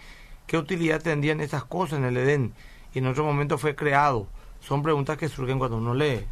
[0.47, 2.53] ¿Qué utilidad tendrían esas cosas en el Edén?
[2.91, 4.27] Y en otro momento fue creado.
[4.61, 6.25] Son preguntas que surgen cuando uno lee.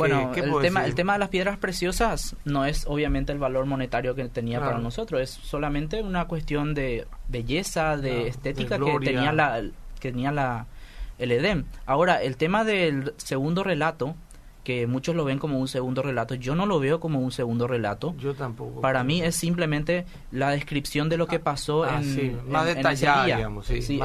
[0.00, 4.14] Bueno, el, tema, el tema de las piedras preciosas no es obviamente el valor monetario
[4.14, 9.62] que tenía para nosotros, es solamente una cuestión de belleza, de estética que tenía la
[10.00, 10.66] que tenía la
[11.20, 11.66] el Edén.
[11.86, 14.16] Ahora, el tema del segundo relato,
[14.64, 17.66] que muchos lo ven como un segundo relato, yo no lo veo como un segundo
[17.66, 18.14] relato.
[18.18, 18.80] Yo tampoco.
[18.80, 23.26] Para mí es simplemente la descripción de lo que ah, pasó ah, en, más detallada,
[23.26, 24.00] digamos, sí,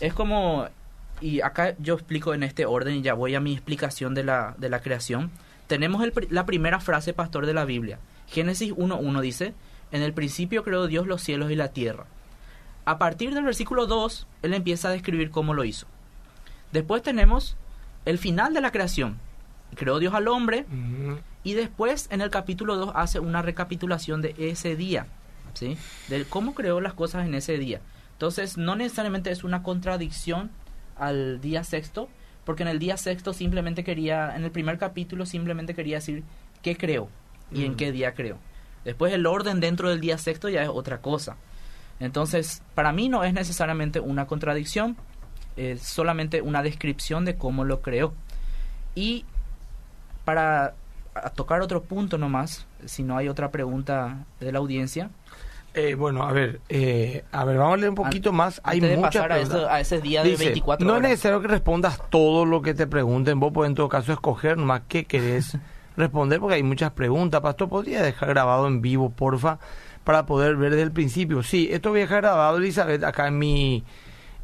[0.00, 0.66] es, como
[1.20, 4.54] y acá yo explico en este orden y ya voy a mi explicación de la,
[4.58, 5.30] de la creación.
[5.66, 7.98] Tenemos el, la primera frase pastor de la Biblia.
[8.26, 9.54] Génesis 1.1 dice,
[9.92, 12.06] en el principio creó Dios los cielos y la tierra.
[12.84, 15.86] A partir del versículo 2, él empieza a describir cómo lo hizo.
[16.72, 17.56] Después tenemos
[18.04, 19.18] el final de la creación.
[19.74, 20.66] Creó Dios al hombre
[21.42, 25.06] y después en el capítulo 2 hace una recapitulación de ese día,
[25.54, 25.76] ¿sí?
[26.08, 27.80] De cómo creó las cosas en ese día.
[28.12, 30.50] Entonces, no necesariamente es una contradicción
[30.98, 32.08] al día sexto,
[32.44, 36.22] porque en el día sexto simplemente quería, en el primer capítulo simplemente quería decir
[36.62, 37.08] qué creo
[37.50, 38.38] y en qué día creo.
[38.84, 41.36] Después el orden dentro del día sexto ya es otra cosa.
[41.98, 44.96] Entonces, para mí no es necesariamente una contradicción,
[45.56, 48.12] es solamente una descripción de cómo lo creo.
[48.94, 49.24] Y
[50.24, 50.74] para
[51.34, 55.10] tocar otro punto nomás, si no hay otra pregunta de la audiencia,
[55.76, 58.62] eh, bueno, a ver, eh, a ver, vamos a leer un poquito más.
[58.64, 62.62] Hay de pasar a, ese día de 24 No es necesario que respondas todo lo
[62.62, 63.38] que te pregunten.
[63.38, 65.58] Vos puedes en todo caso escoger nomás qué querés
[65.98, 67.42] responder porque hay muchas preguntas.
[67.42, 69.58] Pastor, ¿podría dejar grabado en vivo, porfa?
[70.02, 71.42] Para poder ver desde el principio.
[71.42, 73.84] Sí, esto voy a dejar grabado, Elizabeth, acá en mi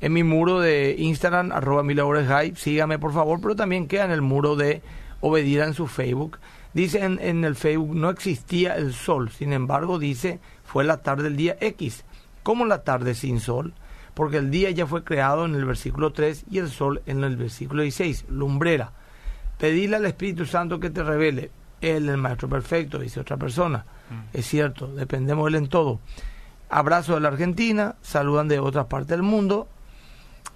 [0.03, 2.57] en mi muro de Instagram, arroba hype.
[2.57, 4.83] Sígame, por favor, pero también queda en el muro de
[5.21, 6.41] Obedira en su Facebook.
[6.75, 9.31] Dice en, en el Facebook, no existía el sol.
[9.31, 10.41] Sin embargo, dice
[10.73, 12.03] fue la tarde del día X.
[12.43, 13.75] como la tarde sin sol?
[14.15, 17.37] Porque el día ya fue creado en el versículo 3 y el sol en el
[17.37, 18.93] versículo 16, lumbrera.
[19.59, 21.51] Pedile al Espíritu Santo que te revele.
[21.83, 23.85] Él, el Maestro Perfecto, dice otra persona.
[24.09, 24.37] Mm.
[24.37, 26.01] Es cierto, dependemos de él en todo.
[26.71, 29.69] Abrazo de la Argentina, saludan de otras partes del mundo.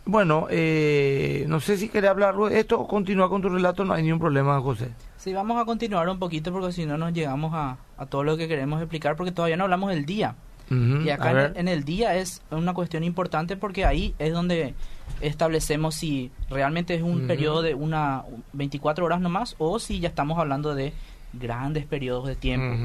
[0.06, 4.04] Bueno, eh, no sé si quería hablar esto o continúa con tu relato, no hay
[4.04, 4.90] ningún problema, José.
[5.16, 8.36] Sí, vamos a continuar un poquito porque si no nos llegamos a, a todo lo
[8.36, 10.36] que queremos explicar porque todavía no hablamos del día.
[10.70, 14.74] y acá en el, día es una cuestión importante porque ahí es donde
[15.20, 20.38] establecemos si realmente es un periodo de una 24 horas nomás o si ya estamos
[20.38, 20.92] hablando de
[21.32, 22.76] grandes periodos de tiempo.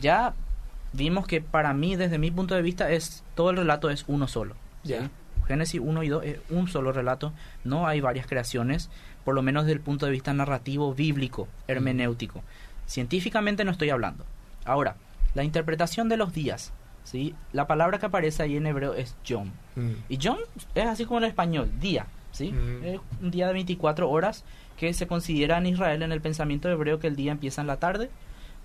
[0.00, 0.34] Ya
[0.92, 4.28] vimos que para mí, desde mi punto de vista, es todo el relato es uno
[4.28, 4.54] solo.
[5.46, 7.32] Génesis 1 y 2 es un solo relato,
[7.64, 8.90] no hay varias creaciones
[9.24, 12.42] por lo menos desde el punto de vista narrativo, bíblico, hermenéutico.
[12.86, 14.24] Científicamente no estoy hablando.
[14.64, 14.96] Ahora,
[15.34, 16.72] la interpretación de los días.
[17.04, 17.34] ¿sí?
[17.52, 19.50] La palabra que aparece ahí en hebreo es Yom.
[20.08, 20.38] Y Yom
[20.74, 22.06] es así como en español, día.
[22.32, 22.54] ¿sí?
[22.84, 24.44] Es un día de 24 horas
[24.76, 27.76] que se considera en Israel en el pensamiento hebreo que el día empieza en la
[27.76, 28.10] tarde,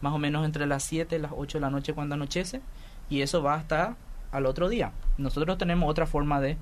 [0.01, 2.61] más o menos entre las 7 y las 8 de la noche cuando anochece,
[3.09, 3.95] y eso va hasta
[4.31, 4.91] al otro día.
[5.17, 6.57] Nosotros tenemos otra forma de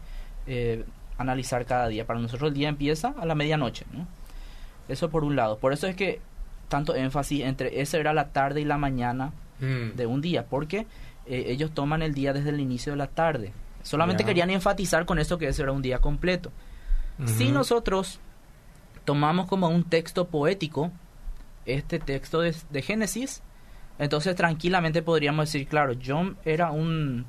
[0.47, 0.85] eh,
[1.17, 2.05] analizar cada día.
[2.05, 3.85] Para nosotros el día empieza a la medianoche.
[3.91, 4.07] ¿no?
[4.87, 5.57] Eso por un lado.
[5.57, 6.19] Por eso es que
[6.67, 9.95] tanto énfasis entre esa era la tarde y la mañana mm.
[9.95, 10.87] de un día, porque
[11.25, 13.53] eh, ellos toman el día desde el inicio de la tarde.
[13.83, 16.51] Solamente querían enfatizar con esto que ese era un día completo.
[17.25, 18.19] Si nosotros
[19.05, 20.91] tomamos como un texto poético
[21.65, 23.41] este texto de, de, Génesis,
[23.99, 27.25] entonces tranquilamente podríamos decir, claro, John era un,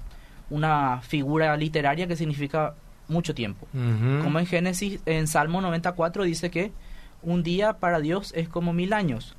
[0.51, 2.75] una figura literaria que significa
[3.09, 3.67] mucho tiempo.
[4.23, 6.73] Como en Génesis, en Salmo 94 dice que
[7.23, 9.37] un día para Dios es como mil años.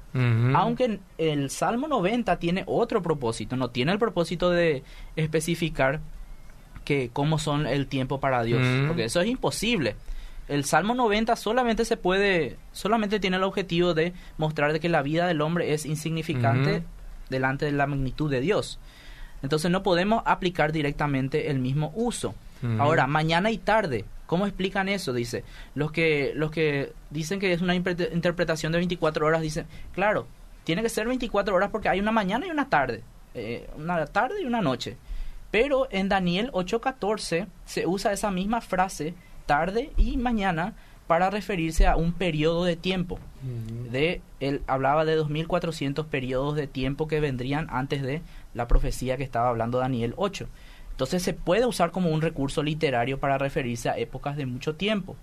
[0.55, 4.83] Aunque el Salmo 90 tiene otro propósito, no tiene el propósito de
[5.15, 5.99] especificar
[6.83, 9.95] que cómo son el tiempo para Dios, porque eso es imposible.
[10.47, 15.01] El Salmo 90 solamente se puede, solamente tiene el objetivo de mostrar de que la
[15.01, 16.83] vida del hombre es insignificante
[17.29, 18.79] delante de la magnitud de Dios.
[19.43, 22.35] Entonces no podemos aplicar directamente el mismo uso.
[22.79, 25.13] Ahora, mañana y tarde, ¿cómo explican eso?
[25.13, 25.43] Dice,
[25.75, 30.25] los que, los que dicen que es una interpretación de 24 horas, dicen, claro,
[30.63, 33.03] tiene que ser 24 horas porque hay una mañana y una tarde,
[33.35, 34.97] eh, una tarde y una noche.
[35.51, 39.13] Pero en Daniel 8:14 se usa esa misma frase,
[39.45, 40.73] tarde y mañana,
[41.07, 43.19] para referirse a un periodo de tiempo.
[43.91, 48.21] de, él hablaba de 2.400 periodos de tiempo que vendrían antes de
[48.57, 50.47] la profecía que estaba hablando Daniel 8.
[50.91, 55.15] Entonces se puede usar como un recurso literario para referirse a épocas de mucho tiempo.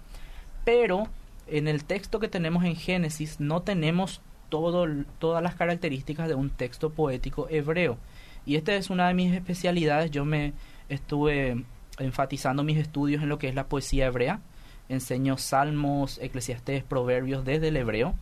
[0.64, 1.08] Pero
[1.46, 4.86] en el texto que tenemos en Génesis no tenemos todo,
[5.18, 7.98] todas las características de un texto poético hebreo.
[8.46, 10.10] Y esta es una de mis especialidades.
[10.10, 10.52] Yo me
[10.88, 11.64] estuve
[11.98, 14.40] enfatizando mis estudios en lo que es la poesía hebrea.
[14.88, 18.14] Enseño salmos, eclesiastés, proverbios desde el hebreo.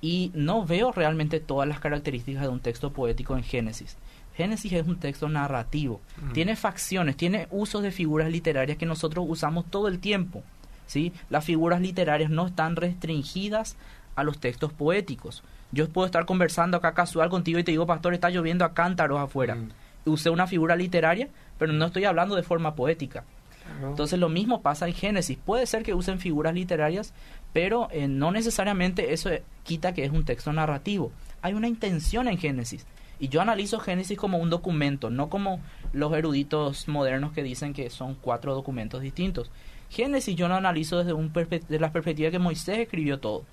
[0.00, 3.96] y no veo realmente todas las características de un texto poético en Génesis.
[4.38, 6.32] Génesis es un texto narrativo, Mm.
[6.32, 10.42] tiene facciones, tiene usos de figuras literarias que nosotros usamos todo el tiempo.
[10.86, 11.12] ¿sí?
[11.28, 13.76] Las figuras literarias no están restringidas
[14.16, 15.42] a los textos poéticos.
[15.72, 19.18] Yo puedo estar conversando acá casual contigo y te digo, pastor, está lloviendo a cántaros
[19.20, 19.54] afuera.
[19.56, 19.68] Mm.
[20.06, 21.28] Usé una figura literaria,
[21.58, 23.24] pero no estoy hablando de forma poética.
[23.82, 25.36] Entonces lo mismo pasa en Génesis.
[25.44, 27.12] Puede ser que usen figuras literarias,
[27.52, 31.12] pero eh, no necesariamente eso eh, quita que es un texto narrativo.
[31.42, 32.86] Hay una intención en Génesis.
[33.20, 35.60] Y yo analizo Génesis como un documento, no como
[35.92, 39.50] los eruditos modernos que dicen que son cuatro documentos distintos.
[39.90, 43.44] Génesis yo lo analizo desde un perspe- de la perspectiva que Moisés escribió todo.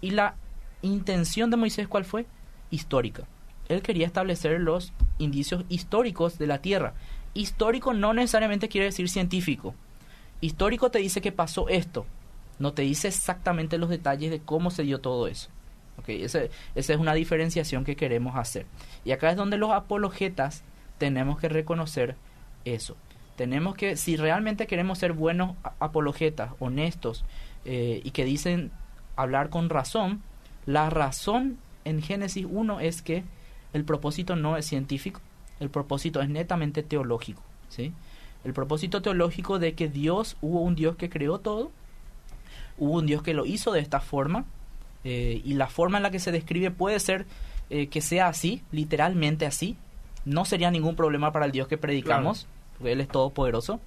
[0.00, 0.34] Y la
[0.82, 2.26] intención de Moisés, ¿cuál fue?
[2.70, 3.24] Histórica.
[3.68, 6.94] Él quería establecer los indicios históricos de la tierra.
[7.34, 9.74] Histórico no necesariamente quiere decir científico.
[10.40, 12.04] Histórico te dice que pasó esto,
[12.58, 15.48] no te dice exactamente los detalles de cómo se dio todo eso.
[15.98, 18.66] Ok, ese- esa es una diferenciación que queremos hacer.
[19.04, 20.62] Y acá es donde los apologetas
[20.98, 22.16] tenemos que reconocer
[22.64, 22.96] eso.
[23.36, 27.24] Tenemos que, si realmente queremos ser buenos apologetas, honestos,
[27.64, 28.70] eh, y que dicen
[29.16, 30.22] hablar con razón,
[30.66, 33.24] la razón en Génesis 1 es que
[33.72, 35.20] el propósito no es científico,
[35.60, 37.42] el propósito es netamente teológico.
[37.68, 37.92] ¿sí?
[38.44, 41.70] El propósito teológico de que Dios, hubo un Dios que creó todo,
[42.78, 44.44] hubo un Dios que lo hizo de esta forma,
[45.04, 47.26] eh, y la forma en la que se describe puede ser
[47.70, 49.76] eh, que sea así, literalmente así,
[50.24, 52.46] no sería ningún problema para el Dios que predicamos,
[52.78, 53.80] porque Él es todopoderoso,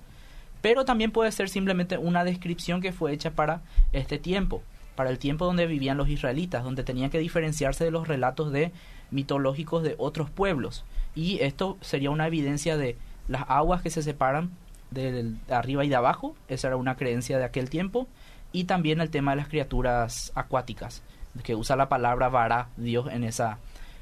[0.62, 3.62] pero también puede ser simplemente una descripción que fue hecha para
[3.94, 4.62] este tiempo,
[4.96, 8.72] para el tiempo donde vivían los israelitas, donde tenían que diferenciarse de los relatos de
[9.12, 10.84] mitológicos de otros pueblos.
[11.16, 12.98] Y esto sería una evidencia de
[13.28, 14.52] las aguas que se separan
[14.92, 18.08] del- de arriba y de abajo, esa era una creencia de aquel tiempo,
[18.52, 21.02] y también el tema de las criaturas acuáticas,
[21.44, 23.60] que usa la palabra vara Dios en esa,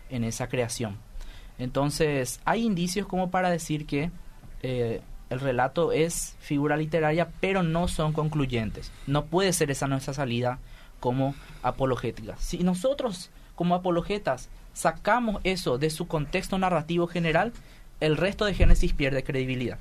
[0.10, 0.98] en esa creación.
[1.58, 4.12] Entonces, hay indicios como para decir que
[4.62, 8.92] eh, el relato es figura literaria, pero no son concluyentes.
[9.08, 10.60] No puede ser esa nuestra salida
[11.00, 12.36] como apologética.
[12.38, 17.54] Si nosotros, como apologetas, sacamos eso de su contexto narrativo general,
[18.00, 19.80] el resto de Génesis pierde credibilidad.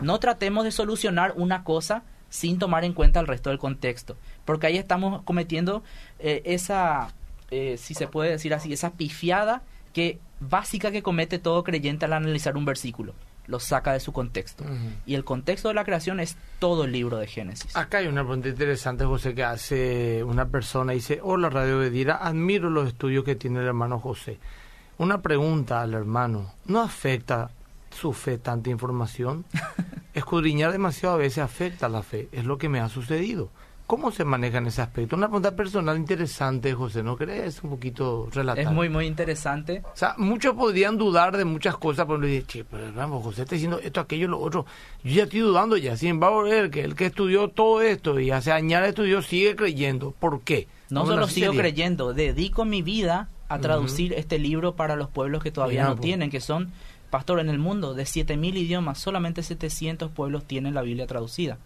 [0.00, 4.66] No tratemos de solucionar una cosa sin tomar en cuenta el resto del contexto, porque
[4.66, 5.82] ahí estamos cometiendo
[6.18, 7.14] eh, esa,
[7.50, 9.62] eh, si se puede decir así, esa pifiada
[9.92, 13.14] que básica que comete todo creyente al analizar un versículo,
[13.46, 14.64] lo saca de su contexto.
[15.06, 17.74] Y el contexto de la creación es todo el libro de Génesis.
[17.74, 20.92] Acá hay una pregunta interesante, José, que hace una persona.
[20.92, 24.38] Dice, hola Radio Bedira, admiro los estudios que tiene el hermano José.
[24.98, 27.50] Una pregunta al hermano, ¿no afecta
[27.98, 29.44] su fe tanta información?
[30.14, 33.50] Escudriñar demasiado a veces afecta la fe, es lo que me ha sucedido.
[33.88, 35.16] ¿Cómo se maneja en ese aspecto?
[35.16, 37.64] Una pregunta personal interesante, José, ¿no crees?
[37.64, 38.62] Un poquito relatar.
[38.62, 39.82] Es muy, muy interesante.
[39.82, 43.42] O sea, muchos podrían dudar de muchas cosas, pero le dije, che, pero hermano, José
[43.42, 44.66] está diciendo esto, aquello, lo otro.
[45.02, 45.96] Yo ya estoy dudando ya.
[45.96, 50.14] Sin embargo, él que, el que estudió todo esto y hace años estudió, sigue creyendo.
[50.20, 50.68] ¿Por qué?
[50.90, 55.50] No solo sigo creyendo, dedico mi vida a traducir este libro para los pueblos que
[55.50, 56.02] todavía Mira, no po.
[56.02, 56.72] tienen, que son,
[57.10, 61.58] pastor, en el mundo de 7.000 idiomas, solamente 700 pueblos tienen la Biblia traducida.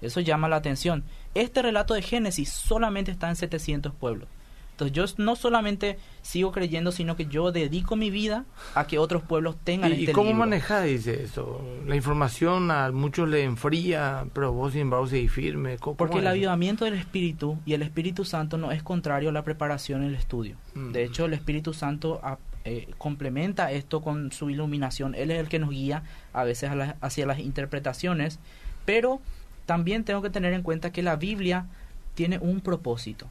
[0.00, 1.04] Eso llama la atención.
[1.34, 4.28] Este relato de Génesis solamente está en 700 pueblos.
[4.72, 8.44] Entonces yo no solamente sigo creyendo, sino que yo dedico mi vida
[8.76, 10.38] a que otros pueblos tengan ¿Y, y este cómo libro.
[10.38, 11.60] manejas, dice eso?
[11.84, 15.78] La información a muchos le enfría, pero vos sin embargo seguís firme.
[15.78, 19.32] ¿Cómo- Porque cómo el avivamiento del Espíritu y el Espíritu Santo no es contrario a
[19.32, 20.54] la preparación y el estudio.
[20.74, 20.92] Mm.
[20.92, 22.38] De hecho, el Espíritu Santo ah,
[22.68, 25.14] eh, complementa esto con su iluminación.
[25.14, 26.02] Él es el que nos guía
[26.32, 28.38] a veces a hacia las interpretaciones,
[28.84, 29.20] pero
[29.66, 31.66] también tengo que tener en cuenta que la Biblia
[32.14, 33.28] tiene un propósito.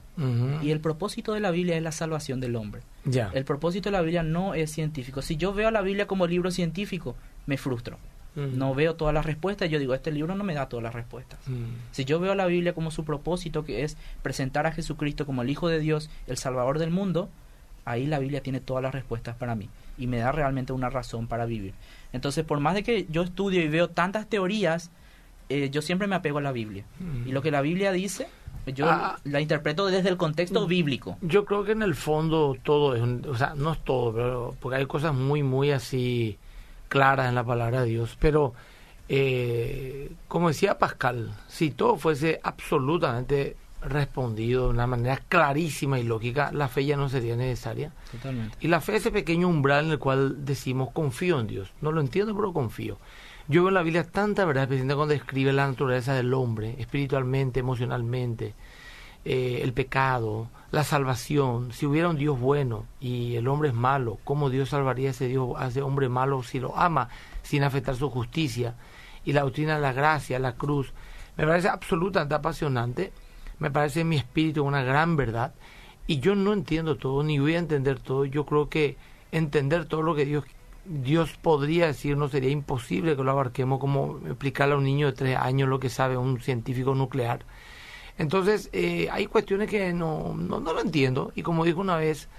[0.62, 2.82] Y el propósito de la Biblia es la salvación del hombre.
[3.04, 3.30] Ya.
[3.34, 5.22] El propósito de la Biblia no es científico.
[5.22, 7.16] Si yo veo a la Biblia como libro científico,
[7.48, 7.98] me frustro.
[8.36, 9.70] No veo todas las respuestas.
[9.70, 11.40] Yo digo, este libro no me da todas las respuestas.
[11.92, 15.50] Si yo veo la Biblia como su propósito, que es presentar a Jesucristo como el
[15.50, 17.30] Hijo de Dios, el Salvador del mundo,
[17.90, 21.28] ahí la Biblia tiene todas las respuestas para mí y me da realmente una razón
[21.28, 21.74] para vivir.
[22.14, 24.92] Entonces, por más de que yo estudio y veo tantas teorías,
[25.50, 26.86] eh, yo siempre me apego a la Biblia.
[27.00, 27.28] Mm.
[27.28, 28.28] Y lo que la Biblia dice,
[28.68, 29.18] yo Ah.
[29.24, 30.68] la interpreto desde el contexto Mm.
[30.68, 31.18] bíblico.
[31.22, 34.56] Yo creo que en el fondo todo es, un- o sea, no es todo, pero
[34.60, 36.38] porque hay cosas muy, muy así
[36.90, 38.18] claras en la palabra de Dios.
[38.20, 38.54] Pero,
[39.10, 43.56] eh, como decía Pascal, si todo fuese absolutamente
[43.90, 47.92] respondido de una manera clarísima y lógica, la fe ya no sería necesaria.
[48.12, 48.58] Totalmente.
[48.60, 51.72] Y la fe es ese pequeño umbral en el cual decimos confío en Dios.
[51.82, 52.98] No lo entiendo, pero confío.
[53.48, 57.62] Yo veo en la Biblia tanta verdad, especialmente cuando describe la naturaleza del hombre, espiritualmente,
[57.62, 58.56] emocionalmente,
[59.24, 64.20] eh, el pecado, la salvación, si hubiera un Dios bueno y el hombre es malo,
[64.24, 67.10] ¿cómo Dios salvaría a ese, Dios, a ese hombre malo si lo ama
[67.42, 68.76] sin afectar su justicia?
[69.24, 70.94] Y la doctrina de la gracia, la cruz,
[71.38, 73.14] me parece absolutamente apasionante,
[73.60, 75.54] me parece en mi espíritu una gran verdad
[76.06, 78.98] y yo no entiendo todo, ni voy a entender todo, yo creo que
[79.32, 80.46] entender todo lo que Dios
[80.90, 85.14] Dios podría decir, no sería imposible que lo abarquemos como explicarle a un niño de
[85.14, 87.42] tres años lo que sabe un científico nuclear.
[88.18, 91.32] Entonces, eh, hay cuestiones que no, no, no lo entiendo.
[91.36, 92.30] Y como dijo una vez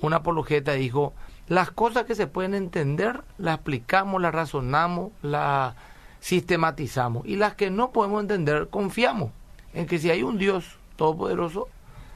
[0.00, 1.12] una apologeta, dijo,
[1.48, 5.74] las cosas que se pueden entender, las explicamos, las razonamos, las
[6.20, 7.26] sistematizamos.
[7.26, 9.32] Y las que no podemos entender, confiamos
[9.74, 11.68] en que si hay un Dios todopoderoso,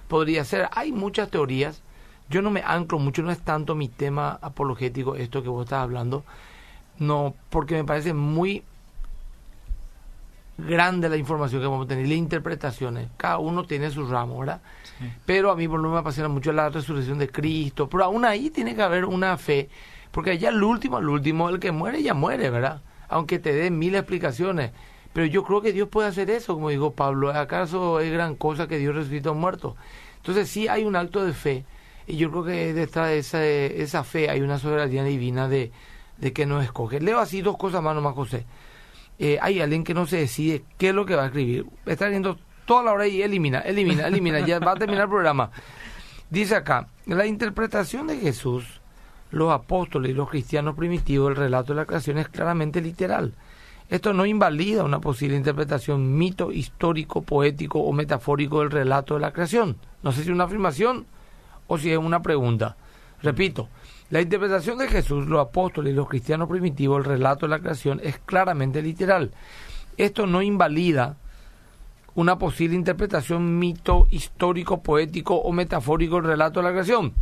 [0.09, 0.69] podría ser.
[0.73, 1.83] Hay muchas teorías.
[2.29, 5.83] Yo no me anclo mucho, no es tanto mi tema apologético, esto que vos estás
[5.83, 6.25] hablando.
[6.99, 8.63] No, porque me parece muy
[10.59, 13.09] grande la información que vamos a tener, las interpretaciones.
[13.17, 14.61] Cada uno tiene su ramo, ¿verdad?
[15.27, 17.89] Pero a mí por lo menos me apasiona mucho la resurrección de Cristo.
[17.89, 19.69] Pero aún ahí tiene que haber una fe.
[20.11, 22.83] Porque ya el último, el último, el que muere, ya muere, ¿verdad?
[23.09, 24.73] Aunque te dé mil explicaciones.
[25.13, 27.31] Pero yo creo que Dios puede hacer eso, como dijo Pablo.
[27.31, 29.77] ¿Acaso es gran cosa que Dios resucita a un muerto?
[30.17, 31.65] Entonces sí hay un acto de fe.
[32.07, 35.71] Y yo creo que detrás de esa, esa fe hay una soberanía divina de,
[36.19, 37.01] de que nos escoge.
[37.01, 38.47] Leo así dos cosas más nomás, José.
[39.19, 41.67] Eh, hay alguien que no se decide qué es lo que va a escribir.
[41.87, 44.41] Está viendo toda la hora y elimina, elimina, elimina.
[44.41, 45.51] ya va a terminar el programa.
[46.31, 48.81] Dice acá, la interpretación de Jesús,
[49.31, 53.35] los apóstoles y los cristianos primitivos del relato de la creación es claramente literal.
[53.93, 59.35] Esto no invalida una posible interpretación mito, histórico, poético o metafórico del relato de la
[59.35, 59.77] creación.
[60.03, 61.05] No sé si es una afirmación
[61.67, 62.79] o si es una pregunta.
[63.23, 63.69] Repito,
[64.09, 68.01] la interpretación de Jesús, los apóstoles y los cristianos primitivos, el relato de la creación
[68.03, 69.31] es claramente literal.
[69.99, 71.19] Esto no invalida
[72.15, 77.13] una posible interpretación mito, histórico, poético o metafórico del relato de la creación.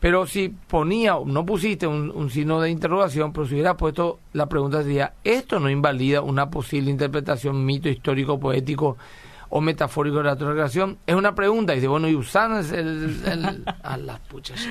[0.00, 4.82] Pero si ponía, no pusiste un, signo de interrogación, pero si hubiera puesto la pregunta
[4.82, 8.96] sería, ¿esto no invalida una posible interpretación mito, histórico, poético
[9.48, 10.98] o metafórico de la creación?
[11.04, 14.68] Es una pregunta, y dice, bueno, y usan el, el, a las puchas.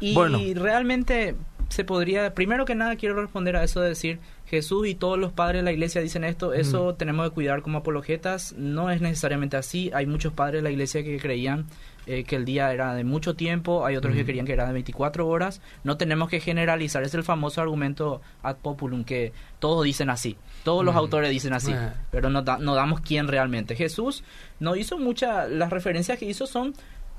[0.00, 1.36] Y realmente
[1.70, 5.32] se podría, primero que nada quiero responder a eso de decir, Jesús y todos los
[5.32, 9.56] padres de la iglesia dicen esto, eso tenemos que cuidar como apologetas, no es necesariamente
[9.56, 11.66] así, hay muchos padres de la iglesia que creían
[12.06, 14.72] eh, que el día era de mucho tiempo, hay otros que creían que era de
[14.72, 20.10] 24 horas, no tenemos que generalizar, es el famoso argumento ad populum que todos dicen
[20.10, 21.72] así, todos los autores dicen así,
[22.10, 23.76] pero no, no damos quién realmente.
[23.76, 24.24] Jesús
[24.58, 26.74] no hizo muchas, las referencias que hizo son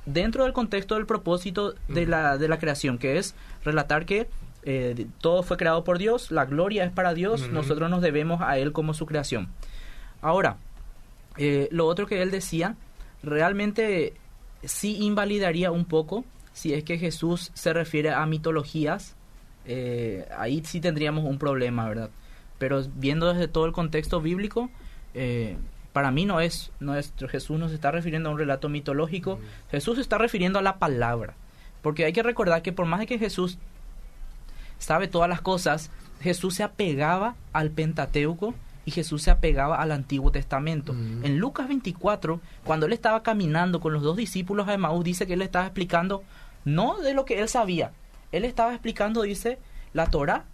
[0.06, 4.30] dentro del contexto del propósito de la, de la creación, que es relatar que
[4.64, 8.58] eh, todo fue creado por Dios, la gloria es para Dios, nosotros nos debemos a
[8.58, 9.50] Él como su creación.
[10.22, 10.58] Ahora,
[11.38, 12.76] eh, lo otro que él decía,
[13.24, 14.14] realmente
[14.64, 19.16] sí invalidaría un poco si es que Jesús se refiere a mitologías,
[19.66, 22.10] eh, ahí sí tendríamos un problema, ¿verdad?
[22.58, 24.70] Pero viendo desde todo el contexto bíblico,
[25.94, 29.40] para mí no es, no es Jesús no se está refiriendo a un relato mitológico,
[29.70, 31.36] Jesús se está refiriendo a la palabra.
[31.82, 33.58] Porque hay que recordar que por más de que Jesús
[34.78, 38.54] sabe todas las cosas, Jesús se apegaba al Pentateuco
[38.86, 40.94] y Jesús se apegaba al Antiguo Testamento.
[40.94, 45.34] En Lucas 24, cuando él estaba caminando con los dos discípulos de Maús, dice que
[45.34, 46.24] él estaba explicando
[46.64, 47.92] no de lo que él sabía,
[48.32, 49.60] él estaba explicando, dice,
[49.94, 50.46] la Torah,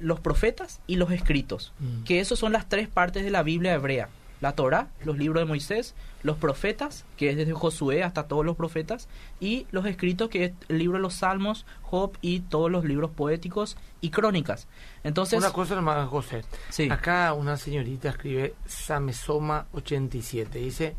[0.00, 1.72] los profetas y los escritos,
[2.04, 4.08] que esos son las tres partes de la Biblia hebrea
[4.42, 8.56] la Torah, los libros de Moisés, los profetas, que es desde Josué hasta todos los
[8.56, 9.08] profetas,
[9.40, 13.12] y los escritos, que es el libro de los Salmos, Job y todos los libros
[13.12, 14.66] poéticos y crónicas.
[15.04, 16.42] Entonces, una cosa más, José.
[16.70, 16.90] Sí.
[16.90, 20.96] Acá una señorita escribe Samesoma 87, dice,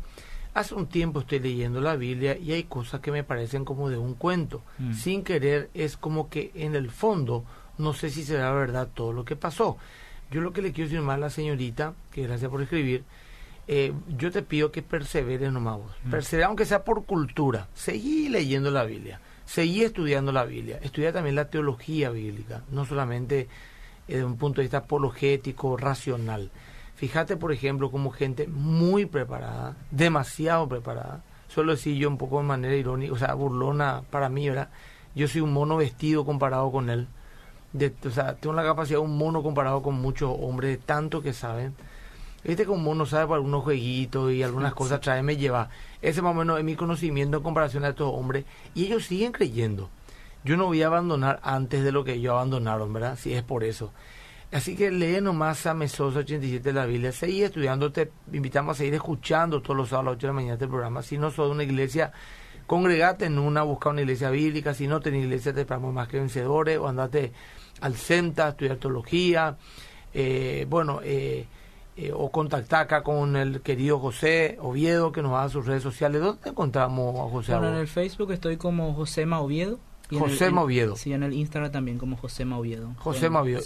[0.54, 3.98] hace un tiempo estoy leyendo la Biblia y hay cosas que me parecen como de
[3.98, 4.62] un cuento.
[4.78, 4.94] Mm.
[4.94, 7.44] Sin querer, es como que en el fondo
[7.76, 9.76] no sé si será verdad todo lo que pasó.
[10.30, 13.04] Yo lo que le quiero decir más a la señorita, que gracias por escribir,
[13.66, 15.92] eh, yo te pido que perseveres nomás vos.
[16.04, 16.42] Mm.
[16.44, 17.68] aunque sea por cultura.
[17.74, 19.20] Seguí leyendo la Biblia.
[19.46, 20.78] Seguí estudiando la Biblia.
[20.82, 23.48] Estudia también la teología bíblica, no solamente eh,
[24.08, 26.50] desde un punto de vista apologético, racional.
[26.96, 32.44] Fíjate, por ejemplo, como gente muy preparada, demasiado preparada, suelo decir yo un poco de
[32.44, 34.70] manera irónica, o sea, burlona para mí, ¿verdad?
[35.14, 37.08] Yo soy un mono vestido comparado con él.
[37.72, 41.22] De, o sea, tengo la capacidad de un mono comparado con muchos hombres de tanto
[41.22, 41.74] que saben
[42.44, 45.70] Viste como uno sabe por algunos jueguitos y algunas cosas trae, me lleva.
[46.02, 48.44] Ese más o menos es mi conocimiento en comparación a estos hombres.
[48.74, 49.88] Y ellos siguen creyendo.
[50.44, 53.16] Yo no voy a abandonar antes de lo que ellos abandonaron, ¿verdad?
[53.18, 53.92] Si es por eso.
[54.52, 58.78] Así que lee nomás a Mesosa 87 de la Biblia, seguí estudiando, te invitamos a
[58.78, 61.02] seguir escuchando todos los sábados a las 8 de la mañana este programa.
[61.02, 62.12] Si no sos de una iglesia,
[62.66, 66.18] congregate en una, busca una iglesia bíblica, si no tenés iglesia te esperamos más que
[66.18, 67.32] vencedores, o andate
[67.80, 69.56] al CENTA a estudiar teología,
[70.12, 71.46] eh, bueno, eh,
[71.96, 75.82] eh, o contactar acá con el querido José Oviedo que nos va a sus redes
[75.82, 76.20] sociales.
[76.20, 77.52] ¿Dónde te encontramos a José?
[77.52, 79.78] Bueno, en el Facebook estoy como José Oviedo.
[80.10, 80.96] José Oviedo.
[80.96, 82.94] Sí, en el Instagram también como José Oviedo.
[82.98, 83.62] José Oviedo.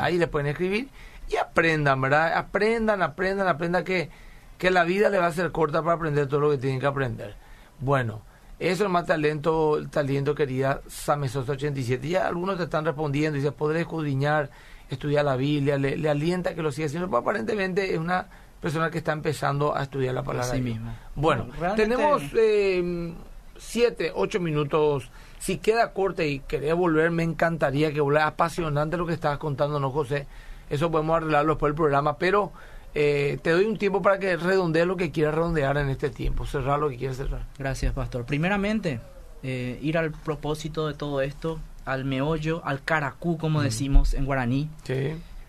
[0.00, 0.88] ahí le pueden escribir
[1.30, 2.34] y aprendan, ¿verdad?
[2.34, 4.10] Aprendan, aprendan, aprendan que,
[4.58, 6.86] que la vida le va a ser corta para aprender todo lo que tienen que
[6.86, 7.36] aprender.
[7.80, 8.22] Bueno,
[8.58, 12.06] eso es más talento, talento querida Samesosa 87.
[12.08, 14.50] Ya algunos te están respondiendo y dice, podré escudriñar
[14.94, 18.26] estudiar la Biblia, le, alienta que lo siga haciendo, pero aparentemente es una
[18.60, 20.54] persona que está empezando a estudiar la palabra.
[20.54, 20.94] Sí mismo.
[21.14, 23.12] Bueno, tenemos eh,
[23.56, 25.10] siete, ocho minutos.
[25.38, 28.28] Si queda corte y querés volver, me encantaría que volvieras.
[28.28, 30.26] Apasionante lo que estabas contando, ¿no, José?
[30.70, 32.52] Eso podemos arreglarlo después del programa, pero
[32.94, 36.46] eh, te doy un tiempo para que redondees lo que quieras redondear en este tiempo,
[36.46, 37.46] cerrar lo que quieras cerrar.
[37.58, 38.24] Gracias, Pastor.
[38.24, 39.00] Primeramente,
[39.42, 44.68] eh, ir al propósito de todo esto, al meollo, al caracú, como decimos en guaraní.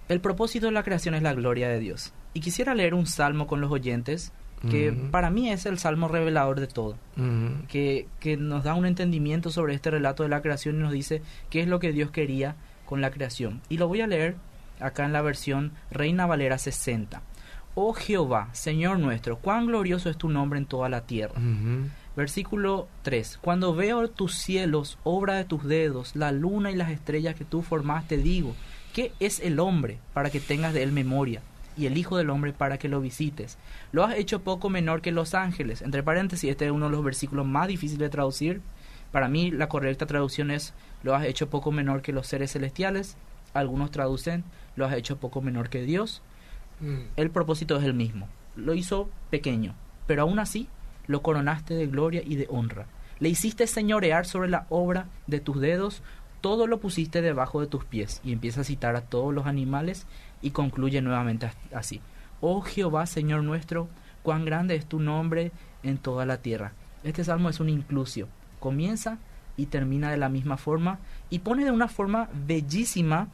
[0.09, 2.13] El propósito de la creación es la gloria de Dios.
[2.33, 4.31] Y quisiera leer un salmo con los oyentes,
[4.69, 6.95] que para mí es el salmo revelador de todo,
[7.67, 11.21] que, que nos da un entendimiento sobre este relato de la creación y nos dice
[11.49, 12.55] qué es lo que Dios quería
[12.85, 13.61] con la creación.
[13.67, 14.37] Y lo voy a leer
[14.79, 17.21] acá en la versión Reina Valera 60.
[17.75, 21.33] Oh Jehová, Señor nuestro, cuán glorioso es tu nombre en toda la tierra.
[22.15, 23.39] Versículo 3.
[23.41, 27.63] Cuando veo tus cielos, obra de tus dedos, la luna y las estrellas que tú
[27.63, 28.55] formaste, digo,
[28.93, 31.41] ¿qué es el hombre para que tengas de él memoria?
[31.75, 33.57] Y el Hijo del Hombre para que lo visites.
[33.91, 35.81] Lo has hecho poco menor que los ángeles.
[35.81, 38.61] Entre paréntesis, este es uno de los versículos más difíciles de traducir.
[39.11, 43.17] Para mí la correcta traducción es, lo has hecho poco menor que los seres celestiales.
[43.55, 44.43] Algunos traducen,
[44.75, 46.21] lo has hecho poco menor que Dios.
[46.79, 47.05] Mm.
[47.15, 48.29] El propósito es el mismo.
[48.55, 49.73] Lo hizo pequeño,
[50.05, 50.69] pero aún así
[51.07, 52.85] lo coronaste de gloria y de honra.
[53.19, 56.01] Le hiciste señorear sobre la obra de tus dedos,
[56.41, 58.21] todo lo pusiste debajo de tus pies.
[58.23, 60.05] Y empieza a citar a todos los animales
[60.41, 62.01] y concluye nuevamente así.
[62.41, 63.87] Oh Jehová, Señor nuestro,
[64.23, 65.51] cuán grande es tu nombre
[65.83, 66.73] en toda la tierra.
[67.03, 68.27] Este salmo es un inclusio.
[68.59, 69.19] Comienza
[69.55, 70.99] y termina de la misma forma
[71.29, 73.29] y pone de una forma bellísima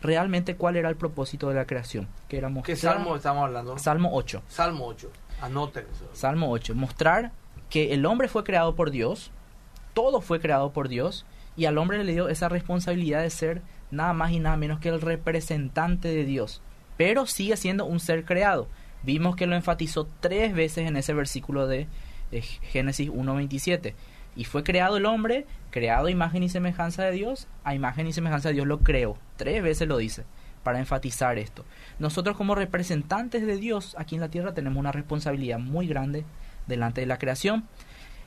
[0.00, 2.08] realmente cuál era el propósito de la creación.
[2.28, 3.78] Que era ¿Qué salmo estamos hablando?
[3.78, 4.42] Salmo 8.
[4.48, 5.10] Salmo 8.
[5.42, 6.74] Anoten Salmo 8.
[6.74, 7.32] Mostrar
[7.68, 9.32] que el hombre fue creado por Dios,
[9.92, 11.26] todo fue creado por Dios,
[11.56, 14.88] y al hombre le dio esa responsabilidad de ser nada más y nada menos que
[14.88, 16.62] el representante de Dios.
[16.96, 18.68] Pero sigue siendo un ser creado.
[19.02, 21.88] Vimos que lo enfatizó tres veces en ese versículo de,
[22.62, 23.94] Génesis 1.27.
[24.36, 28.48] Y fue creado el hombre, creado imagen y semejanza de Dios, a imagen y semejanza
[28.48, 29.18] de Dios lo creó.
[29.36, 30.24] Tres veces lo dice
[30.62, 31.64] para enfatizar esto.
[31.98, 36.24] Nosotros como representantes de Dios aquí en la tierra tenemos una responsabilidad muy grande
[36.66, 37.64] delante de la creación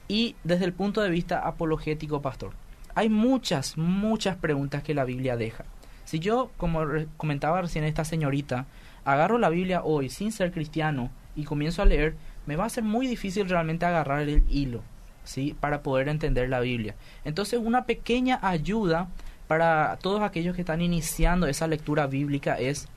[0.08, 2.54] y desde el punto de vista apologético, pastor.
[2.94, 5.66] Hay muchas, muchas preguntas que la Biblia deja.
[6.06, 6.86] Si yo, como
[7.18, 8.68] comentaba recién esta señorita,
[9.04, 12.16] agarro la Biblia hoy sin ser cristiano y comienzo a leer,
[12.46, 14.84] me va a ser muy difícil realmente agarrar el hilo,
[15.24, 15.56] ¿sí?
[15.60, 16.96] Para poder entender la Biblia.
[17.24, 19.10] Entonces, una pequeña ayuda
[19.48, 22.88] para todos aquellos que están iniciando esa lectura bíblica es,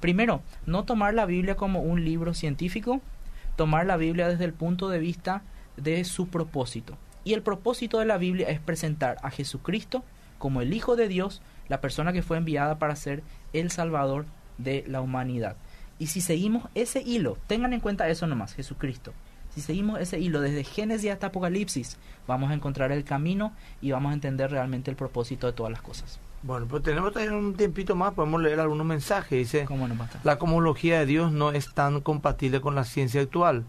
[0.00, 3.00] primero, no tomar la Biblia como un libro científico,
[3.56, 5.42] tomar la Biblia desde el punto de vista
[5.76, 6.96] de su propósito.
[7.24, 10.04] Y el propósito de la Biblia es presentar a Jesucristo
[10.38, 14.26] como el Hijo de Dios, la persona que fue enviada para ser el Salvador
[14.58, 15.56] de la humanidad.
[15.98, 19.12] Y si seguimos ese hilo, tengan en cuenta eso nomás, Jesucristo.
[19.56, 21.96] Si seguimos ese hilo desde Génesis hasta Apocalipsis,
[22.28, 25.80] vamos a encontrar el camino y vamos a entender realmente el propósito de todas las
[25.80, 26.20] cosas.
[26.42, 29.30] Bueno, pues tenemos tener un tiempito más, podemos leer algunos mensajes.
[29.30, 33.64] Dice, ¿Cómo no, la cosmología de Dios no es tan compatible con la ciencia actual.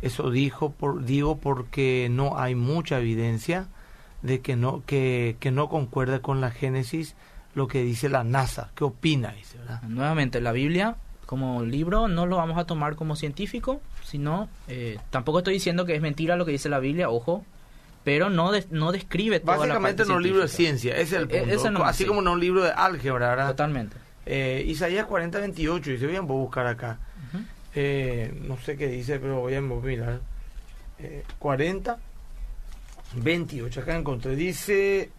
[0.00, 3.66] Eso dijo por, digo porque no hay mucha evidencia
[4.22, 7.16] de que no que, que no concuerde con la Génesis
[7.56, 8.70] lo que dice la NASA.
[8.76, 9.32] ¿Qué opina?
[9.32, 10.98] Dice, Nuevamente, la Biblia
[11.32, 15.94] como libro no lo vamos a tomar como científico, sino eh, tampoco estoy diciendo que
[15.94, 17.42] es mentira lo que dice la Biblia, ojo,
[18.04, 21.34] pero no no describe toda Básicamente no es un libro de ciencia, ese es el
[21.34, 21.84] e, punto.
[21.86, 23.48] Así como no un libro de álgebra, ¿verdad?
[23.48, 23.96] Totalmente.
[24.26, 26.98] Eh, Isaías 40, 28, dice, voy a buscar acá.
[27.74, 30.20] Eh, no sé qué dice, pero voy a mirar.
[31.38, 31.96] 40,
[33.14, 34.36] 28, acá encontré.
[34.36, 35.10] Dice,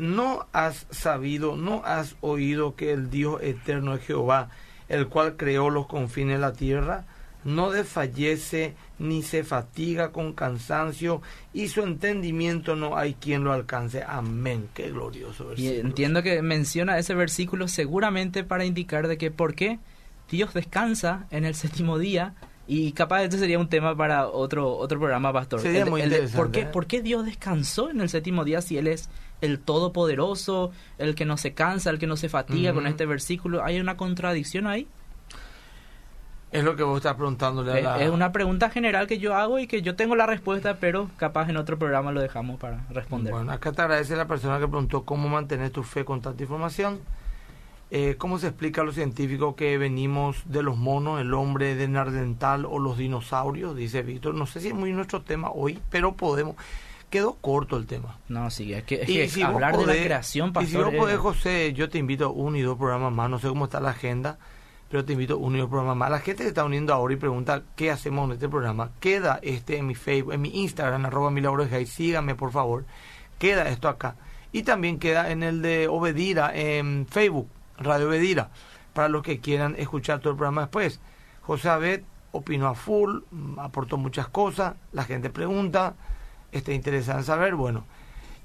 [0.00, 4.48] no has sabido, no has oído que el Dios eterno es Jehová,
[4.88, 7.04] el cual creó los confines de la tierra,
[7.44, 11.22] no desfallece ni se fatiga con cansancio
[11.52, 14.04] y su entendimiento no hay quien lo alcance.
[14.06, 14.68] Amén.
[14.74, 15.76] Qué glorioso versículo.
[15.76, 19.80] Y entiendo que menciona ese versículo seguramente para indicar de que por qué
[20.30, 22.34] Dios descansa en el séptimo día
[22.66, 25.60] y capaz este sería un tema para otro otro programa, pastor.
[25.60, 26.36] Sería muy interesante.
[26.36, 26.66] ¿por, qué, ¿eh?
[26.66, 29.08] ¿Por qué Dios descansó en el séptimo día si Él es
[29.42, 33.62] el todopoderoso, el que no se cansa, el que no se fatiga con este versículo?
[33.62, 34.88] ¿Hay una contradicción ahí?
[36.52, 38.02] Es lo que vos estás preguntándole a la...
[38.02, 41.48] Es una pregunta general que yo hago y que yo tengo la respuesta, pero capaz
[41.48, 43.32] en otro programa lo dejamos para responder.
[43.32, 47.00] Bueno, acá te agradece la persona que preguntó cómo mantener tu fe con tanta información.
[47.90, 51.88] Eh, ¿Cómo se explica a los científicos que venimos de los monos, el hombre de
[51.88, 53.74] Nardental o los dinosaurios?
[53.74, 54.34] Dice Víctor.
[54.34, 56.56] No sé si es muy nuestro tema hoy, pero podemos.
[57.12, 58.18] Quedó corto el tema.
[58.28, 61.88] No, sí, es que, hablar de la creación, pastor, Y si vos podés, José, yo
[61.88, 64.38] te invito a uno y dos programas más, no sé cómo está la agenda
[64.92, 66.10] pero te invito a unir el programa más.
[66.10, 68.90] La gente se está uniendo ahora y pregunta qué hacemos en este programa.
[69.00, 72.84] Queda este en mi Facebook, en mi Instagram, arroba mi y síganme por favor.
[73.38, 74.16] Queda esto acá.
[74.52, 77.48] Y también queda en el de Obedira, en Facebook,
[77.78, 78.50] Radio Obedira,
[78.92, 81.00] para los que quieran escuchar todo el programa después.
[81.40, 82.02] José Abed
[82.32, 83.20] opinó a full,
[83.56, 85.94] aportó muchas cosas, la gente pregunta,
[86.52, 87.84] está interesada en saber, bueno.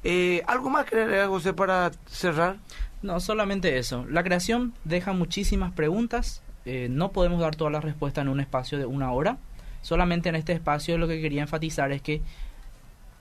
[0.03, 2.57] Eh, ¿Algo más que agregar, José, para cerrar?
[3.01, 4.05] No, solamente eso.
[4.09, 6.41] La creación deja muchísimas preguntas.
[6.65, 9.37] Eh, no podemos dar todas las respuestas en un espacio de una hora.
[9.81, 12.21] Solamente en este espacio lo que quería enfatizar es que